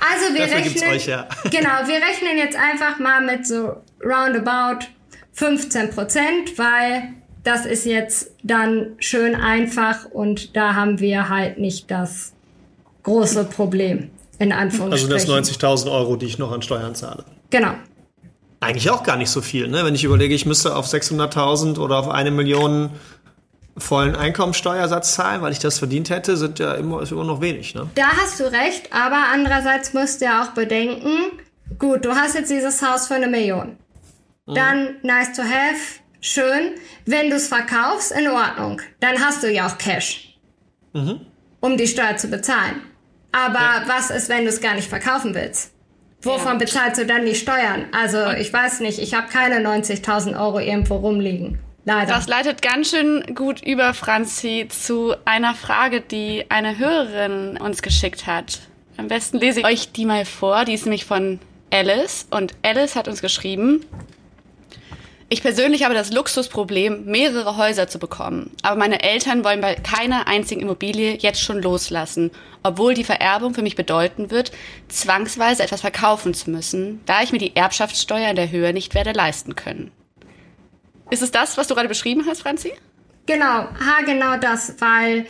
[0.00, 1.28] Also wir rechnen, euch ja.
[1.44, 4.86] genau, wir rechnen jetzt einfach mal mit so roundabout
[5.32, 7.14] 15 Prozent, weil
[7.44, 12.32] das ist jetzt dann schön einfach und da haben wir halt nicht das
[13.02, 15.10] große Problem in Also Anführungsstrichen.
[15.10, 17.24] das 90.000 Euro, die ich noch an Steuern zahle.
[17.50, 17.72] Genau.
[18.60, 19.84] Eigentlich auch gar nicht so viel, ne?
[19.84, 22.90] Wenn ich überlege, ich müsste auf 600.000 oder auf eine Million
[23.76, 27.74] vollen Einkommensteuersatz zahlen, weil ich das verdient hätte, sind ja immer, ist immer noch wenig,
[27.74, 27.88] ne?
[27.94, 31.38] Da hast du recht, aber andererseits musst du ja auch bedenken,
[31.78, 33.76] gut, du hast jetzt dieses Haus für eine Million.
[34.46, 36.72] Dann nice to have, schön.
[37.06, 38.80] Wenn du es verkaufst, in Ordnung.
[39.00, 40.36] Dann hast du ja auch Cash,
[41.60, 42.82] um die Steuer zu bezahlen.
[43.30, 43.84] Aber Ja.
[43.86, 45.72] was ist, wenn du es gar nicht verkaufen willst?
[46.22, 46.58] Wovon Ja.
[46.58, 47.86] bezahlst du dann die Steuern?
[47.92, 51.58] Also ich weiß nicht, ich habe keine 90.000 Euro irgendwo rumliegen.
[51.84, 52.14] Leider.
[52.14, 58.26] Das leitet ganz schön gut über, Franzi, zu einer Frage, die eine Hörerin uns geschickt
[58.26, 58.60] hat.
[58.96, 60.64] Am besten lese ich euch die mal vor.
[60.64, 61.40] Die ist nämlich von
[61.72, 62.26] Alice.
[62.30, 63.84] Und Alice hat uns geschrieben,
[65.28, 68.50] ich persönlich habe das Luxusproblem, mehrere Häuser zu bekommen.
[68.60, 72.30] Aber meine Eltern wollen bei keiner einzigen Immobilie jetzt schon loslassen,
[72.62, 74.52] obwohl die Vererbung für mich bedeuten wird,
[74.88, 79.12] zwangsweise etwas verkaufen zu müssen, da ich mir die Erbschaftssteuer in der Höhe nicht werde
[79.12, 79.90] leisten können.
[81.12, 82.72] Ist es das, was du gerade beschrieben hast, Franzi?
[83.26, 85.26] Genau, ha, genau das, weil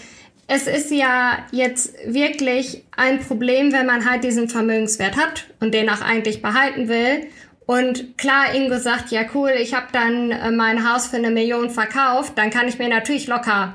[0.46, 5.90] es ist ja jetzt wirklich ein Problem, wenn man halt diesen Vermögenswert hat und den
[5.90, 7.26] auch eigentlich behalten will.
[7.66, 11.68] Und klar, Ingo sagt, ja cool, ich habe dann äh, mein Haus für eine Million
[11.68, 13.74] verkauft, dann kann ich mir natürlich locker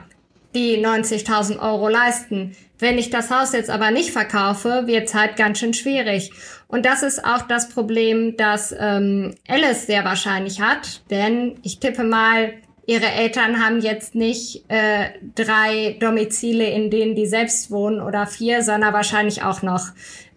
[0.55, 2.55] die 90.000 Euro leisten.
[2.79, 6.31] Wenn ich das Haus jetzt aber nicht verkaufe, wird's halt ganz schön schwierig.
[6.67, 11.01] Und das ist auch das Problem, das ähm, Alice sehr wahrscheinlich hat.
[11.09, 12.53] Denn ich tippe mal,
[12.85, 18.63] ihre Eltern haben jetzt nicht äh, drei Domizile, in denen die selbst wohnen oder vier,
[18.63, 19.87] sondern wahrscheinlich auch noch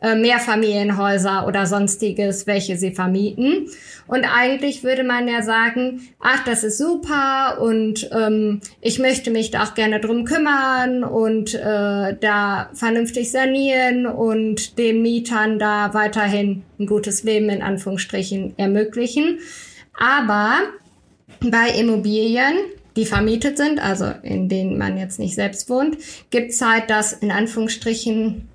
[0.02, 3.68] äh, Mehrfamilienhäuser oder sonstiges, welche sie vermieten.
[4.06, 9.50] Und eigentlich würde man ja sagen, ach, das ist super und ähm, ich möchte mich
[9.50, 16.62] da auch gerne drum kümmern und äh, da vernünftig sanieren und den Mietern da weiterhin
[16.78, 19.38] ein gutes Leben in Anführungsstrichen ermöglichen.
[19.96, 20.58] Aber
[21.40, 22.54] bei Immobilien,
[22.96, 25.96] die vermietet sind, also in denen man jetzt nicht selbst wohnt,
[26.30, 28.48] gibt's halt das in Anführungsstrichen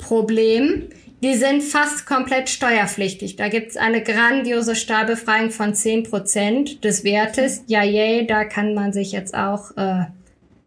[0.00, 0.84] Problem.
[1.22, 3.36] Die sind fast komplett steuerpflichtig.
[3.36, 7.62] Da gibt's eine grandiose Steuerbefreiung von 10% des Wertes.
[7.66, 10.04] Ja, yay, da kann man sich jetzt auch äh,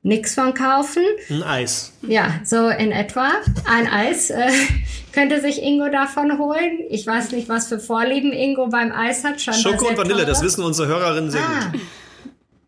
[0.03, 1.01] nix von kaufen.
[1.29, 1.93] Ein Eis.
[2.07, 3.31] Ja, so in etwa.
[3.65, 4.51] Ein Eis äh,
[5.11, 6.79] könnte sich Ingo davon holen.
[6.89, 9.41] Ich weiß nicht, was für Vorlieben Ingo beim Eis hat.
[9.41, 10.45] Schoko und Vanille, das teure.
[10.47, 11.81] wissen unsere Hörerinnen sehr Ah, gut.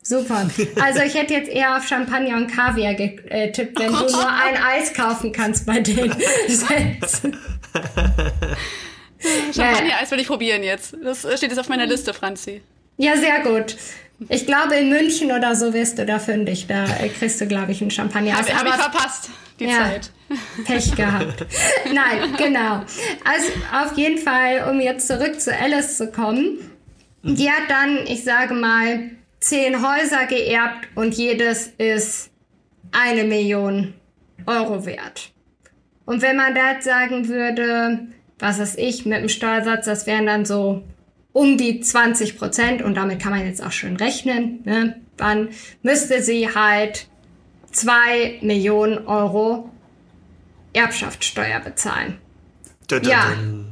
[0.06, 0.50] Super.
[0.82, 4.94] Also ich hätte jetzt eher auf Champagner und Kaviar getippt, wenn du nur ein Eis
[4.94, 6.15] kaufen kannst bei denen.
[9.54, 10.96] Champagner-Eis will ich probieren jetzt.
[11.04, 12.62] Das steht jetzt auf meiner Liste, Franzi.
[12.98, 13.76] ja, sehr gut.
[14.30, 16.68] Ich glaube, in München oder so wirst du da fündig.
[16.68, 18.38] Da äh, kriegst du, glaube ich, ein Champagner.
[18.38, 19.78] Habe hab ich verpasst, die Ja.
[19.78, 20.10] Zeit.
[20.65, 21.46] Pech gehabt.
[21.94, 22.84] Nein, genau.
[23.26, 26.60] Also auf jeden Fall, um jetzt zurück zu Alice zu kommen.
[27.24, 32.32] Die hat dann, ich sage mal, zehn Häuser geerbt und jedes ist
[32.91, 33.93] eine Million
[34.45, 35.32] Euro wert.
[36.06, 38.08] Und wenn man da jetzt sagen würde,
[38.39, 40.84] was weiß ich, mit dem Steuersatz, das wären dann so
[41.32, 44.95] um die 20 Prozent und damit kann man jetzt auch schön rechnen, ne?
[45.17, 45.50] dann
[45.82, 47.08] müsste sie halt
[47.71, 49.69] zwei Millionen Euro
[50.74, 52.17] Erbschaftssteuer bezahlen.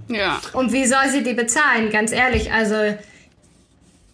[0.09, 0.15] Ja.
[0.15, 0.41] ja.
[0.53, 1.91] Und wie soll sie die bezahlen?
[1.91, 2.97] Ganz ehrlich, also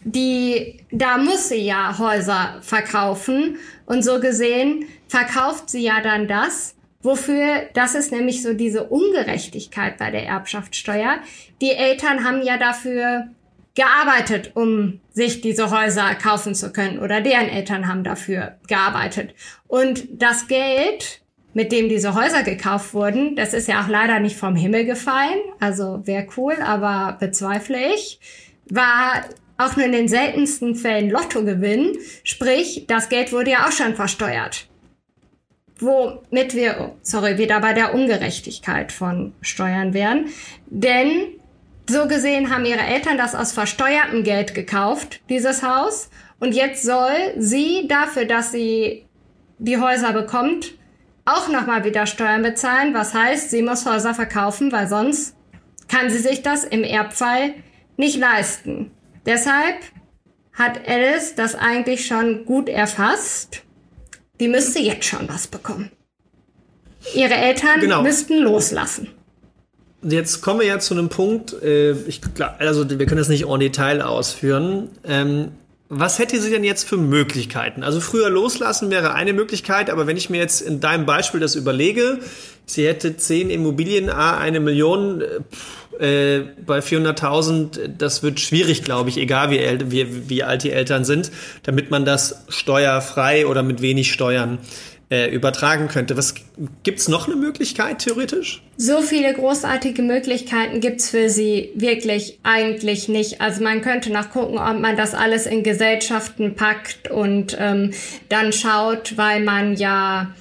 [0.04, 6.74] die, da muss sie ja Häuser verkaufen und so gesehen verkauft sie ja dann das,
[7.02, 11.18] wofür, das ist nämlich so diese Ungerechtigkeit bei der Erbschaftssteuer.
[11.60, 13.28] Die Eltern haben ja dafür
[13.74, 19.34] gearbeitet, um sich diese Häuser kaufen zu können oder deren Eltern haben dafür gearbeitet.
[19.68, 21.20] Und das Geld,
[21.54, 25.38] mit dem diese Häuser gekauft wurden, das ist ja auch leider nicht vom Himmel gefallen,
[25.60, 28.20] also wäre cool, aber bezweifle ich,
[28.68, 29.24] war
[29.60, 34.66] auch nur in den seltensten Fällen Lottogewinn, sprich, das Geld wurde ja auch schon versteuert.
[35.78, 40.26] Womit wir, sorry, wieder bei der Ungerechtigkeit von Steuern wären.
[40.66, 41.28] Denn
[41.88, 46.10] so gesehen haben ihre Eltern das aus versteuertem Geld gekauft, dieses Haus.
[46.38, 49.06] Und jetzt soll sie dafür, dass sie
[49.58, 50.72] die Häuser bekommt,
[51.24, 52.94] auch nochmal wieder Steuern bezahlen.
[52.94, 55.36] Was heißt, sie muss Häuser verkaufen, weil sonst
[55.88, 57.54] kann sie sich das im Erbfall
[57.96, 58.90] nicht leisten.
[59.26, 59.76] Deshalb
[60.52, 63.62] hat Alice das eigentlich schon gut erfasst.
[64.40, 65.90] Die müsste jetzt schon was bekommen.
[67.14, 68.02] Ihre Eltern genau.
[68.02, 69.08] müssten loslassen.
[70.02, 72.20] Jetzt kommen wir ja zu einem Punkt, äh, ich,
[72.58, 74.88] also wir können das nicht en Detail ausführen.
[75.04, 75.52] Ähm,
[75.92, 77.82] was hätte sie denn jetzt für Möglichkeiten?
[77.82, 81.56] Also früher loslassen wäre eine Möglichkeit, aber wenn ich mir jetzt in deinem Beispiel das
[81.56, 82.20] überlege,
[82.64, 85.20] sie hätte zehn Immobilien, a eine Million,
[85.98, 91.04] äh, bei 400.000, das wird schwierig, glaube ich, egal wie, wie, wie alt die Eltern
[91.04, 91.32] sind,
[91.64, 94.58] damit man das steuerfrei oder mit wenig Steuern
[95.10, 96.16] äh, übertragen könnte.
[96.16, 96.34] Was
[96.84, 98.62] gibt's noch eine Möglichkeit theoretisch?
[98.76, 103.40] So viele großartige Möglichkeiten gibt's für sie wirklich eigentlich nicht.
[103.40, 107.90] Also man könnte nachgucken, ob man das alles in Gesellschaften packt und ähm,
[108.28, 110.32] dann schaut, weil man ja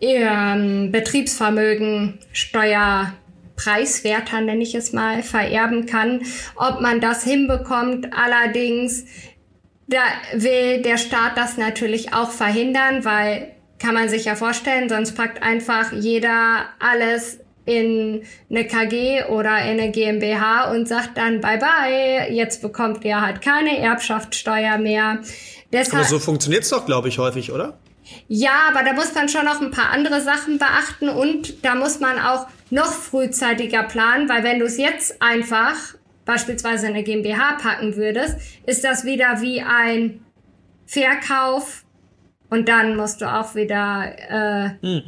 [0.00, 3.12] ähm, Betriebsvermögen Steuer
[3.54, 6.22] preiswerter, nenne ich es mal, vererben kann.
[6.56, 9.04] Ob man das hinbekommt, allerdings,
[9.86, 10.00] da
[10.34, 15.42] will der Staat das natürlich auch verhindern, weil kann man sich ja vorstellen, sonst packt
[15.42, 22.32] einfach jeder alles in eine KG oder in eine GmbH und sagt dann bye bye,
[22.32, 25.18] jetzt bekommt ihr halt keine Erbschaftssteuer mehr.
[25.72, 27.76] Deshalb, aber so funktioniert's doch, glaube ich, häufig, oder?
[28.28, 31.98] Ja, aber da muss man schon noch ein paar andere Sachen beachten und da muss
[31.98, 35.74] man auch noch frühzeitiger planen, weil wenn du es jetzt einfach
[36.24, 40.24] beispielsweise in eine GmbH packen würdest, ist das wieder wie ein
[40.86, 41.84] Verkauf
[42.50, 45.02] und dann musst du auch wieder äh, hm.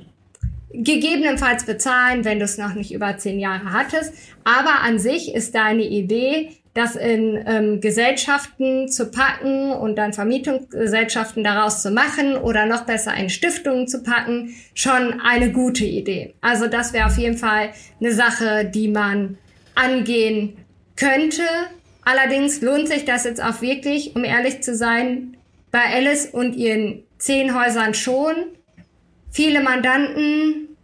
[0.73, 4.13] gegebenenfalls bezahlen, wenn du es noch nicht über zehn Jahre hattest.
[4.45, 11.43] Aber an sich ist deine Idee, das in ähm, Gesellschaften zu packen und dann Vermietungsgesellschaften
[11.43, 16.35] daraus zu machen oder noch besser in Stiftungen zu packen, schon eine gute Idee.
[16.41, 17.71] Also das wäre auf jeden Fall
[18.01, 19.39] eine Sache, die man
[19.75, 20.57] angehen
[20.95, 21.43] könnte.
[22.05, 25.37] Allerdings lohnt sich das jetzt auch wirklich, um ehrlich zu sein,
[25.71, 28.35] bei Alice und ihren zehn Häusern schon.
[29.31, 30.77] Viele Mandanten,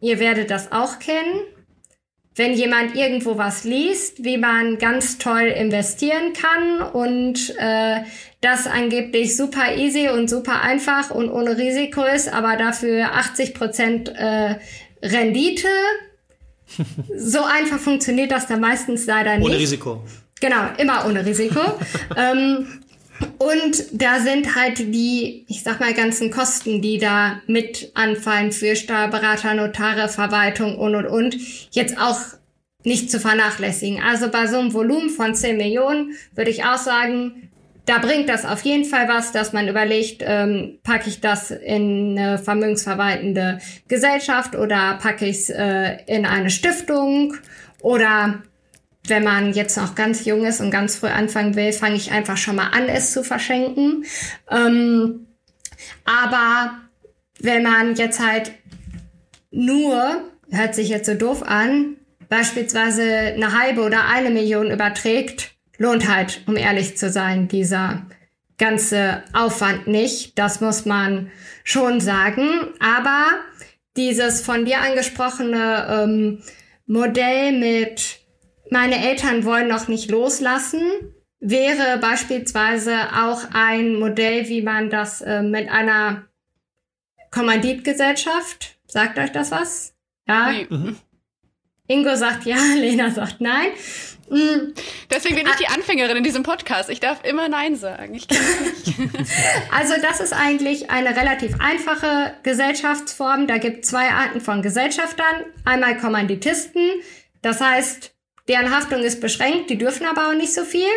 [0.00, 1.40] ihr werdet das auch kennen.
[2.36, 8.02] Wenn jemand irgendwo was liest, wie man ganz toll investieren kann und äh,
[8.40, 14.08] das angeblich super easy und super einfach und ohne Risiko ist, aber dafür 80 Prozent
[14.10, 14.54] äh,
[15.02, 15.66] Rendite.
[17.16, 19.44] so einfach funktioniert das dann meistens leider nicht.
[19.44, 20.04] Ohne Risiko.
[20.40, 21.60] Genau, immer ohne Risiko.
[22.16, 22.68] ähm,
[23.38, 28.76] und da sind halt die, ich sag mal, ganzen Kosten, die da mit anfallen für
[28.76, 31.36] Steuerberater, Notare, Verwaltung und und und,
[31.70, 32.18] jetzt auch
[32.84, 34.02] nicht zu vernachlässigen.
[34.02, 37.50] Also bei so einem Volumen von 10 Millionen würde ich auch sagen,
[37.86, 42.18] da bringt das auf jeden Fall was, dass man überlegt, ähm, packe ich das in
[42.18, 47.34] eine vermögensverwaltende Gesellschaft oder packe ich es äh, in eine Stiftung
[47.80, 48.42] oder
[49.08, 52.36] wenn man jetzt noch ganz jung ist und ganz früh anfangen will, fange ich einfach
[52.36, 54.04] schon mal an, es zu verschenken.
[54.50, 55.26] Ähm,
[56.04, 56.78] aber
[57.40, 58.52] wenn man jetzt halt
[59.50, 61.96] nur, hört sich jetzt so doof an,
[62.28, 68.06] beispielsweise eine halbe oder eine Million überträgt, lohnt halt, um ehrlich zu sein, dieser
[68.58, 70.38] ganze Aufwand nicht.
[70.38, 71.30] Das muss man
[71.64, 72.48] schon sagen.
[72.80, 73.26] Aber
[73.96, 76.42] dieses von dir angesprochene ähm,
[76.86, 78.17] Modell mit
[78.70, 80.82] meine Eltern wollen noch nicht loslassen,
[81.40, 86.24] wäre beispielsweise auch ein Modell, wie man das äh, mit einer
[87.30, 89.94] Kommanditgesellschaft, sagt euch das was?
[90.26, 90.52] Ja.
[90.68, 90.96] Mhm.
[91.86, 93.70] Ingo sagt ja, Lena sagt nein.
[94.30, 94.74] Mm.
[95.10, 96.90] Deswegen bin ich die Anfängerin in diesem Podcast.
[96.90, 98.14] Ich darf immer Nein sagen.
[98.14, 98.26] Ich
[99.72, 103.46] also das ist eigentlich eine relativ einfache Gesellschaftsform.
[103.46, 105.46] Da gibt es zwei Arten von Gesellschaftern.
[105.64, 106.82] Einmal Kommanditisten,
[107.40, 108.12] das heißt,
[108.48, 110.88] deren Haftung ist beschränkt, die dürfen aber auch nicht so viel.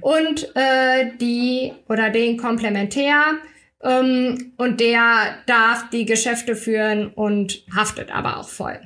[0.00, 3.38] Und äh, die oder den Komplementär,
[3.82, 8.80] ähm, und der darf die Geschäfte führen und haftet aber auch voll.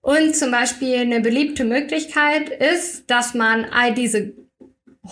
[0.00, 4.32] Und zum Beispiel eine beliebte Möglichkeit ist, dass man all diese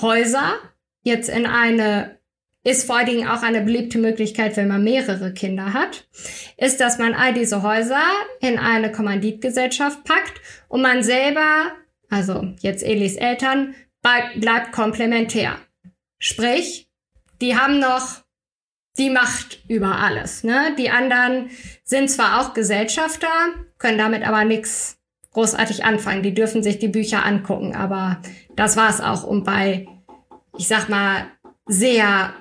[0.00, 0.54] Häuser
[1.02, 2.18] jetzt in eine,
[2.64, 6.06] ist vor allen Dingen auch eine beliebte Möglichkeit, wenn man mehrere Kinder hat,
[6.56, 8.02] ist, dass man all diese Häuser
[8.40, 11.72] in eine Kommanditgesellschaft packt und man selber,
[12.10, 15.56] also jetzt Elis Eltern, bleibt komplementär.
[16.18, 16.88] Sprich,
[17.40, 18.22] die haben noch
[18.98, 20.44] die Macht über alles.
[20.44, 20.74] Ne?
[20.78, 21.50] Die anderen
[21.84, 23.28] sind zwar auch Gesellschafter,
[23.78, 24.98] können damit aber nichts
[25.32, 26.22] großartig anfangen.
[26.22, 28.22] Die dürfen sich die Bücher angucken, aber
[28.54, 29.22] das war's auch.
[29.22, 29.86] Und bei,
[30.56, 31.26] ich sag mal,
[31.66, 32.32] sehr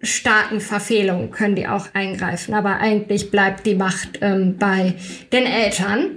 [0.00, 2.54] starken Verfehlungen können die auch eingreifen.
[2.54, 4.94] Aber eigentlich bleibt die Macht ähm, bei
[5.32, 6.16] den Eltern.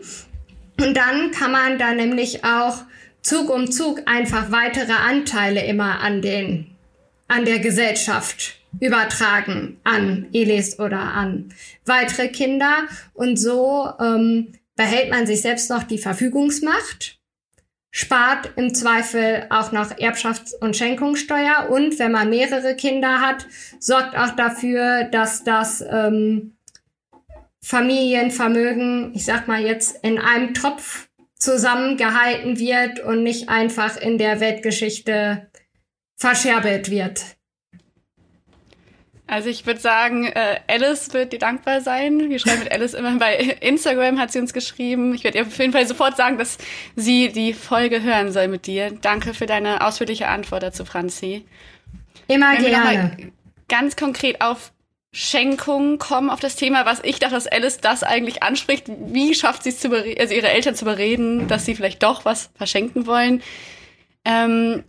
[0.79, 2.83] Und dann kann man da nämlich auch
[3.21, 6.75] Zug um Zug einfach weitere Anteile immer an den,
[7.27, 11.53] an der Gesellschaft übertragen an Elis oder an
[11.85, 12.83] weitere Kinder.
[13.13, 17.19] Und so ähm, behält man sich selbst noch die Verfügungsmacht,
[17.91, 23.47] spart im Zweifel auch noch Erbschafts- und Schenkungssteuer und wenn man mehrere Kinder hat,
[23.79, 26.56] sorgt auch dafür, dass das ähm,
[27.61, 31.07] Familienvermögen, ich sag mal jetzt, in einem Topf
[31.39, 35.49] zusammengehalten wird und nicht einfach in der Weltgeschichte
[36.15, 37.37] verscherbelt wird.
[39.29, 42.29] Also ich würde sagen, äh, Alice wird dir dankbar sein.
[42.29, 45.13] Wir schreiben mit Alice immer bei Instagram, hat sie uns geschrieben.
[45.13, 46.57] Ich werde ihr auf jeden Fall sofort sagen, dass
[46.95, 48.91] sie die Folge hören soll mit dir.
[49.01, 51.45] Danke für deine ausführliche Antwort dazu, Franzi.
[52.29, 53.31] Immer Wenn gerne.
[53.67, 54.71] Ganz konkret auf
[55.13, 58.85] Schenkungen kommen, auf das Thema, was ich dachte, dass Alice das eigentlich anspricht.
[58.87, 62.49] Wie schafft sie es zu also ihre Eltern zu bereden, dass sie vielleicht doch was
[62.55, 63.41] verschenken wollen?
[64.25, 64.83] Ähm,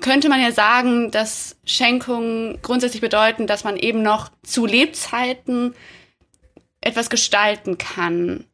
[0.00, 5.74] könnte man ja sagen, dass Schenkungen grundsätzlich bedeuten, dass man eben noch zu Lebzeiten
[6.80, 8.44] etwas gestalten kann.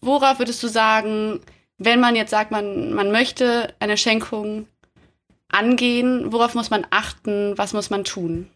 [0.00, 1.40] Worauf würdest du sagen,
[1.78, 4.66] wenn man jetzt sagt, man, man möchte eine Schenkung
[5.48, 8.50] angehen, worauf muss man achten, was muss man tun?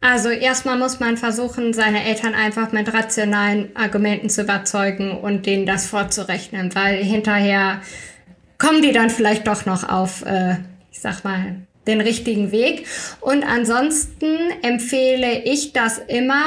[0.00, 5.66] Also erstmal muss man versuchen, seine Eltern einfach mit rationalen Argumenten zu überzeugen und denen
[5.66, 7.80] das vorzurechnen, weil hinterher
[8.58, 10.56] kommen die dann vielleicht doch noch auf äh,
[10.96, 11.56] ich sag mal,
[11.86, 12.86] den richtigen Weg.
[13.20, 16.44] Und ansonsten empfehle ich das immer,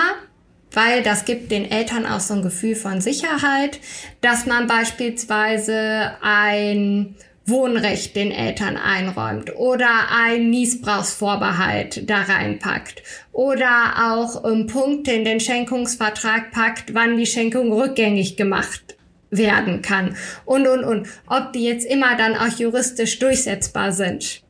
[0.72, 3.80] weil das gibt den Eltern auch so ein Gefühl von Sicherheit,
[4.22, 7.16] dass man beispielsweise ein
[7.50, 15.40] Wohnrecht den Eltern einräumt oder ein Niesbrauchsvorbehalt da reinpackt oder auch ähm, Punkte in den
[15.40, 18.98] Schenkungsvertrag packt, wann die Schenkung rückgängig gemacht
[19.32, 21.08] werden kann und, und, und.
[21.28, 24.44] Ob die jetzt immer dann auch juristisch durchsetzbar sind.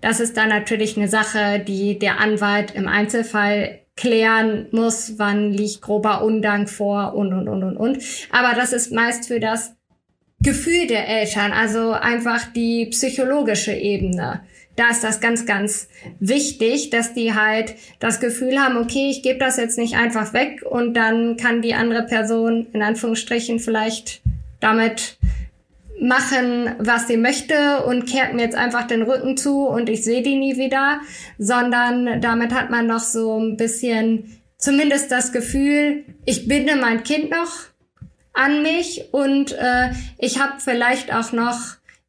[0.00, 5.82] Das ist dann natürlich eine Sache, die der Anwalt im Einzelfall klären muss, wann liegt
[5.82, 7.98] grober Undank vor und, und, und, und, und.
[8.30, 9.76] Aber das ist meist für das
[10.42, 14.40] Gefühl der Eltern, also einfach die psychologische Ebene.
[14.76, 19.38] Da ist das ganz, ganz wichtig, dass die halt das Gefühl haben, okay, ich gebe
[19.38, 24.22] das jetzt nicht einfach weg und dann kann die andere Person in Anführungsstrichen vielleicht
[24.60, 25.18] damit
[26.00, 30.22] machen, was sie möchte und kehrt mir jetzt einfach den Rücken zu und ich sehe
[30.22, 31.00] die nie wieder,
[31.38, 37.30] sondern damit hat man noch so ein bisschen zumindest das Gefühl, ich binde mein Kind
[37.30, 37.71] noch
[38.32, 41.58] an mich und äh, ich habe vielleicht auch noch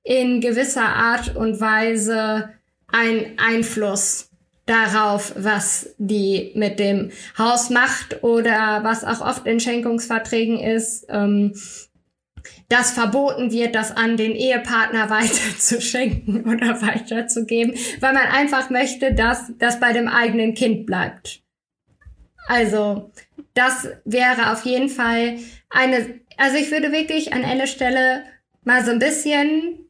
[0.03, 2.49] in gewisser Art und Weise
[2.87, 4.29] einen Einfluss
[4.65, 11.53] darauf, was die mit dem Haus macht oder was auch oft in Schenkungsverträgen ist, ähm,
[12.69, 19.51] dass verboten wird, das an den Ehepartner weiterzuschenken oder weiterzugeben, weil man einfach möchte, dass
[19.57, 21.41] das bei dem eigenen Kind bleibt.
[22.47, 23.11] Also,
[23.53, 25.37] das wäre auf jeden Fall
[25.69, 28.23] eine, also ich würde wirklich an einer Stelle
[28.63, 29.83] mal so ein bisschen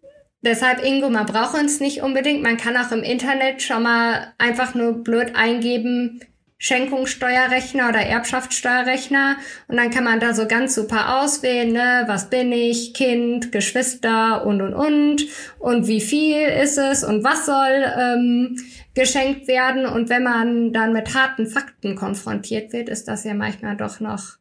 [0.46, 2.44] Deshalb, Ingo, man braucht uns nicht unbedingt.
[2.44, 6.20] Man kann auch im Internet schon mal einfach nur blöd eingeben,
[6.58, 9.38] Schenkungssteuerrechner oder Erbschaftssteuerrechner.
[9.70, 12.04] Und dann kann man da so ganz super auswählen, ne?
[12.08, 15.26] was bin ich, Kind, Geschwister und, und, und.
[15.60, 18.58] Und wie viel ist es und was soll ähm,
[18.94, 19.86] geschenkt werden.
[19.86, 24.38] Und wenn man dann mit harten Fakten konfrontiert wird, ist das ja manchmal doch noch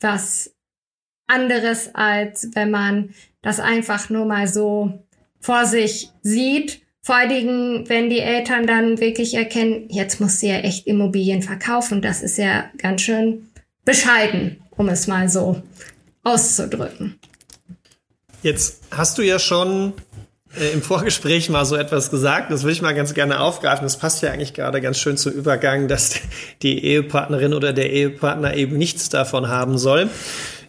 [0.00, 0.54] was
[1.26, 5.04] anderes, als wenn man das einfach nur mal so
[5.40, 6.82] vor sich sieht.
[7.00, 11.42] Vor allen Dingen, wenn die Eltern dann wirklich erkennen, jetzt muss sie ja echt Immobilien
[11.42, 12.00] verkaufen.
[12.00, 13.48] Das ist ja ganz schön
[13.84, 15.62] bescheiden, um es mal so
[16.22, 17.18] auszudrücken.
[18.42, 19.94] Jetzt hast du ja schon
[20.72, 23.84] im Vorgespräch mal so etwas gesagt, das will ich mal ganz gerne aufgreifen.
[23.84, 26.20] Das passt ja eigentlich gerade ganz schön zum Übergang, dass
[26.62, 30.10] die Ehepartnerin oder der Ehepartner eben nichts davon haben soll.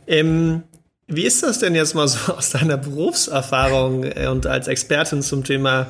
[0.07, 0.63] Ähm,
[1.07, 5.43] wie ist das denn jetzt mal so aus deiner Berufserfahrung äh, und als Expertin zum
[5.43, 5.87] Thema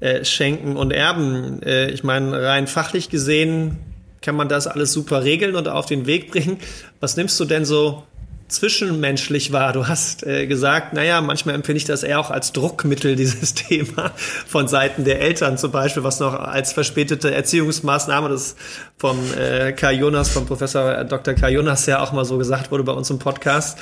[0.00, 1.62] äh, Schenken und Erben?
[1.62, 3.78] Äh, ich meine, rein fachlich gesehen
[4.20, 6.58] kann man das alles super regeln und auf den Weg bringen.
[7.00, 8.04] Was nimmst du denn so
[8.48, 9.72] zwischenmenschlich war.
[9.72, 14.12] Du hast äh, gesagt, naja, manchmal empfinde ich das eher auch als Druckmittel, dieses Thema
[14.46, 18.56] von Seiten der Eltern zum Beispiel, was noch als verspätete Erziehungsmaßnahme, das
[18.96, 21.34] vom äh, Kai Jonas, vom Professor Dr.
[21.34, 23.78] Kai Jonas ja auch mal so gesagt wurde bei uns im Podcast.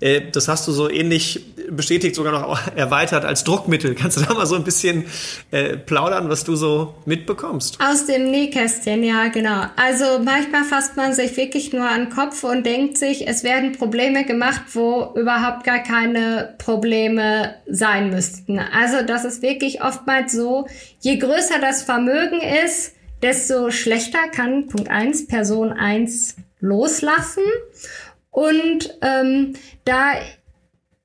[0.00, 3.94] Äh, das hast du so ähnlich bestätigt, sogar noch erweitert als Druckmittel.
[3.94, 5.04] Kannst du da mal so ein bisschen
[5.50, 7.78] äh, plaudern, was du so mitbekommst?
[7.80, 9.66] Aus dem Nähkästchen, ja, genau.
[9.76, 13.72] Also manchmal fasst man sich wirklich nur an den Kopf und denkt sich, es werden
[13.72, 18.58] Probleme gemacht, wo überhaupt gar keine Probleme sein müssten.
[18.58, 20.66] Also das ist wirklich oftmals so,
[21.00, 27.44] je größer das Vermögen ist, desto schlechter kann Punkt eins Person eins loslassen.
[28.30, 29.54] Und ähm,
[29.84, 30.12] da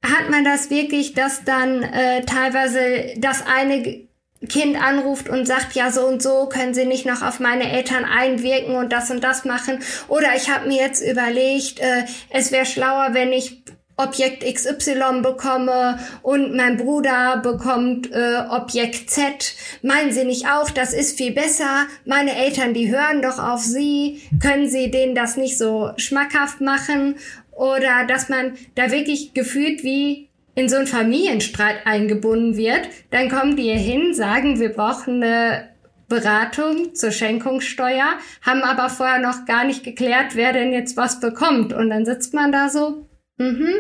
[0.04, 4.08] hat man das wirklich, dass dann äh, teilweise das eine
[4.50, 8.06] Kind anruft und sagt, ja, so und so können Sie nicht noch auf meine Eltern
[8.06, 9.80] einwirken und das und das machen.
[10.08, 13.64] Oder ich habe mir jetzt überlegt, äh, es wäre schlauer, wenn ich
[13.98, 19.54] Objekt XY bekomme und mein Bruder bekommt äh, Objekt Z.
[19.84, 21.86] Meinen Sie nicht auch, das ist viel besser?
[22.06, 24.22] Meine Eltern, die hören doch auf Sie.
[24.42, 27.16] Können Sie denen das nicht so schmackhaft machen?
[27.52, 32.88] Oder dass man da wirklich gefühlt wie in so einen Familienstreit eingebunden wird.
[33.10, 35.70] Dann kommen die hier hin, sagen, wir brauchen eine
[36.08, 41.72] Beratung zur Schenkungssteuer, haben aber vorher noch gar nicht geklärt, wer denn jetzt was bekommt.
[41.72, 43.08] Und dann sitzt man da so,
[43.42, 43.74] Mhm.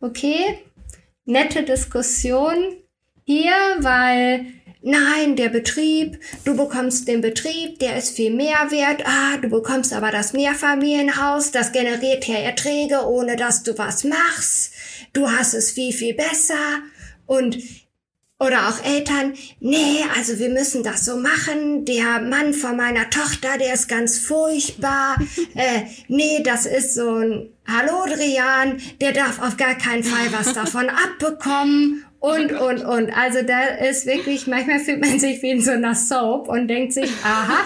[0.00, 0.58] Okay.
[1.26, 2.56] Nette Diskussion
[3.24, 4.46] hier, weil
[4.82, 9.04] nein, der Betrieb, du bekommst den Betrieb, der ist viel mehr wert.
[9.06, 14.72] Ah, du bekommst aber das Mehrfamilienhaus, das generiert ja Erträge, ohne dass du was machst.
[15.12, 16.80] Du hast es viel, viel besser.
[17.26, 17.58] Und
[18.42, 21.84] oder auch Eltern, nee, also wir müssen das so machen.
[21.84, 25.16] Der Mann von meiner Tochter, der ist ganz furchtbar.
[25.54, 30.54] äh, nee, das ist so ein Hallo Drian, der darf auf gar keinen Fall was
[30.54, 32.04] davon abbekommen.
[32.22, 33.10] Und, und, und.
[33.18, 36.92] Also da ist wirklich, manchmal fühlt man sich wie in so einer Soap und denkt
[36.92, 37.64] sich, aha,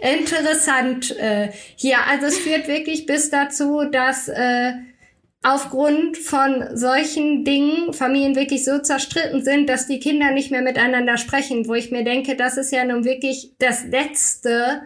[0.00, 1.98] interessant äh, hier.
[2.08, 4.72] Also es führt wirklich bis dazu, dass äh,
[5.44, 11.16] aufgrund von solchen Dingen Familien wirklich so zerstritten sind, dass die Kinder nicht mehr miteinander
[11.16, 14.82] sprechen, wo ich mir denke, das ist ja nun wirklich das Letzte,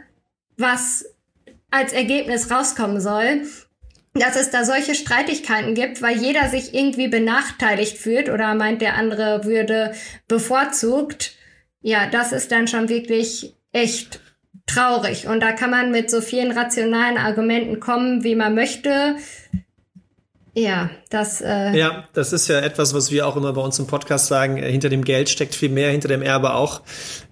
[0.59, 1.07] was
[1.70, 3.47] als Ergebnis rauskommen soll,
[4.15, 8.95] dass es da solche Streitigkeiten gibt, weil jeder sich irgendwie benachteiligt fühlt oder meint, der
[8.95, 9.93] andere würde
[10.29, 11.33] bevorzugt.
[11.81, 14.21] Ja, das ist dann schon wirklich echt
[14.67, 15.27] traurig.
[15.27, 19.17] Und da kann man mit so vielen rationalen Argumenten kommen, wie man möchte.
[20.57, 21.40] Ja, das.
[21.40, 24.57] Äh ja, das ist ja etwas, was wir auch immer bei uns im Podcast sagen.
[24.57, 26.82] Äh, hinter dem Geld steckt viel mehr, hinter dem Erbe auch.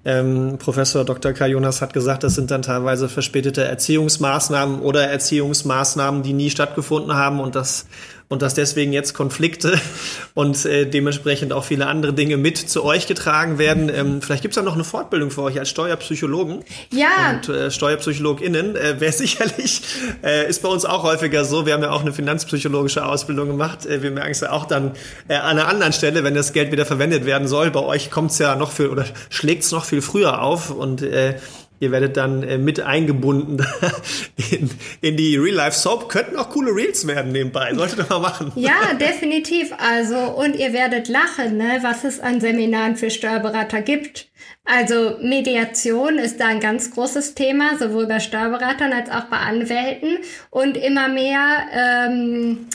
[0.05, 1.33] Ähm, Professor Dr.
[1.33, 7.15] Kai Jonas hat gesagt, das sind dann teilweise verspätete Erziehungsmaßnahmen oder Erziehungsmaßnahmen, die nie stattgefunden
[7.15, 7.87] haben und das
[8.33, 9.79] und dass deswegen jetzt Konflikte
[10.35, 13.91] und äh, dementsprechend auch viele andere Dinge mit zu euch getragen werden.
[13.95, 17.09] Ähm, vielleicht gibt's ja noch eine Fortbildung für euch als Steuerpsychologen ja.
[17.35, 18.75] und äh, SteuerpsychologInnen.
[18.75, 19.83] Äh, Wäre sicherlich,
[20.25, 21.67] äh, ist bei uns auch häufiger so.
[21.67, 23.85] Wir haben ja auch eine finanzpsychologische Ausbildung gemacht.
[23.85, 24.93] Äh, wir merken es ja auch dann
[25.29, 27.71] äh, an einer anderen Stelle, wenn das Geld wieder verwendet werden soll.
[27.71, 31.35] Bei euch kommt's ja noch viel oder schlägt's noch viel früher auf und äh,
[31.83, 33.67] Ihr werdet dann äh, mit eingebunden
[34.53, 34.71] in,
[35.01, 36.09] in die Real-Life-Soap.
[36.09, 37.75] Könnten auch coole Reels werden nebenbei.
[37.75, 38.53] Solltet ihr mal machen.
[38.55, 39.73] Ja, definitiv.
[39.79, 44.29] Also, und ihr werdet lachen, ne, was es an Seminaren für Steuerberater gibt.
[44.65, 50.19] Also Mediation ist da ein ganz großes Thema, sowohl bei Steuerberatern als auch bei Anwälten.
[50.51, 52.69] Und immer mehr ähm,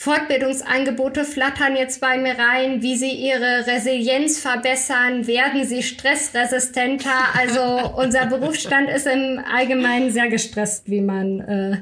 [0.00, 7.10] Fortbildungsangebote flattern jetzt bei mir rein, wie sie ihre Resilienz verbessern, werden sie stressresistenter.
[7.36, 11.76] Also unser Berufsstand ist im Allgemeinen sehr gestresst, wie man äh,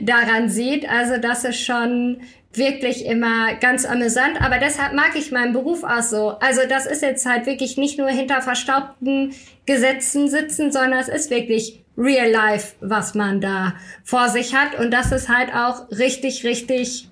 [0.00, 0.88] daran sieht.
[0.88, 2.22] Also das ist schon
[2.54, 6.38] wirklich immer ganz amüsant, aber deshalb mag ich meinen Beruf auch so.
[6.38, 9.34] Also das ist jetzt halt wirklich nicht nur hinter verstaubten
[9.66, 14.90] Gesetzen sitzen, sondern es ist wirklich real life, was man da vor sich hat und
[14.90, 17.10] das ist halt auch richtig, richtig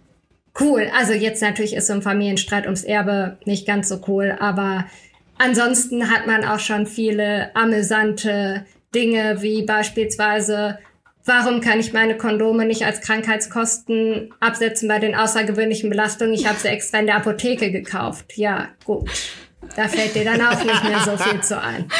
[0.61, 0.91] cool.
[0.97, 4.87] Also jetzt natürlich ist so ein Familienstreit ums Erbe nicht ganz so cool, aber
[5.39, 10.79] ansonsten hat man auch schon viele amüsante Dinge wie beispielsweise
[11.29, 16.33] Warum kann ich meine Kondome nicht als Krankheitskosten absetzen bei den außergewöhnlichen Belastungen?
[16.33, 18.35] Ich habe sie extra in der Apotheke gekauft.
[18.37, 19.11] Ja, gut.
[19.77, 21.91] Da fällt dir dann auch nicht mehr so viel zu ein.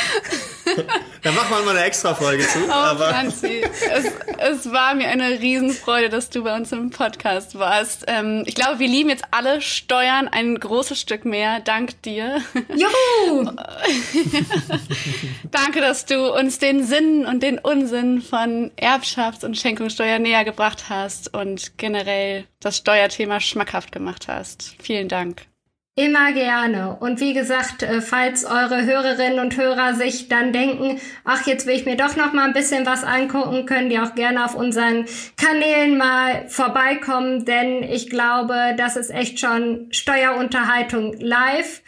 [1.23, 2.59] da machen wir mal eine extra Folge zu.
[2.67, 3.63] Oh, aber Franzi,
[3.93, 4.07] es,
[4.39, 8.05] es, war mir eine Riesenfreude, dass du bei uns im Podcast warst.
[8.07, 11.61] Ähm, ich glaube, wir lieben jetzt alle Steuern ein großes Stück mehr.
[11.61, 12.41] Dank dir.
[12.75, 13.45] Juhu!
[15.51, 20.87] Danke, dass du uns den Sinn und den Unsinn von Erbschafts- und Schenkungssteuer näher gebracht
[20.89, 24.75] hast und generell das Steuerthema schmackhaft gemacht hast.
[24.81, 25.47] Vielen Dank.
[25.99, 26.99] Immer gerne.
[27.01, 31.75] Und wie gesagt, äh, falls eure Hörerinnen und Hörer sich dann denken, ach, jetzt will
[31.75, 35.07] ich mir doch noch mal ein bisschen was angucken, können die auch gerne auf unseren
[35.39, 41.81] Kanälen mal vorbeikommen, denn ich glaube, das ist echt schon Steuerunterhaltung live.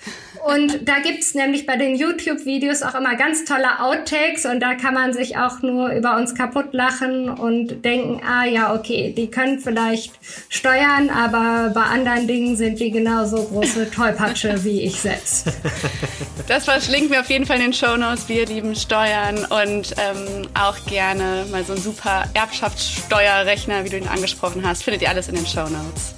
[0.47, 4.95] Und da gibt's nämlich bei den YouTube-Videos auch immer ganz tolle Outtakes und da kann
[4.95, 9.59] man sich auch nur über uns kaputt lachen und denken, ah ja, okay, die können
[9.59, 10.13] vielleicht
[10.49, 15.47] steuern, aber bei anderen Dingen sind die genauso große Tollpatsche wie ich selbst.
[16.47, 18.29] Das verschlingt mir auf jeden Fall in den Shownotes.
[18.29, 24.09] Wir lieben Steuern und ähm, auch gerne mal so ein super Erbschaftssteuerrechner, wie du ihn
[24.09, 24.85] angesprochen hast.
[24.85, 26.15] Findet ihr alles in den Shownotes.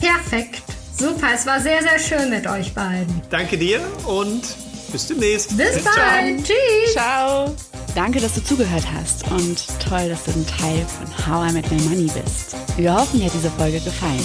[0.00, 0.62] Perfekt.
[0.96, 3.22] Super, es war sehr, sehr schön mit euch beiden.
[3.30, 4.42] Danke dir und
[4.90, 5.56] bis demnächst.
[5.56, 6.44] Bis, bis bald.
[6.44, 6.92] Tschüss.
[6.94, 7.54] Ciao.
[7.94, 11.70] Danke, dass du zugehört hast und toll, dass du ein Teil von How I Met
[11.70, 12.56] My Money bist.
[12.76, 14.24] Wir hoffen, dir hat diese Folge gefallen.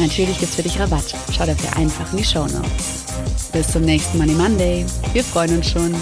[0.00, 1.14] Natürlich gibt's für dich Rabatt.
[1.30, 3.04] Schau dafür einfach in die Show Notes.
[3.52, 4.86] Bis zum nächsten Money Monday.
[5.12, 5.94] Wir freuen uns schon.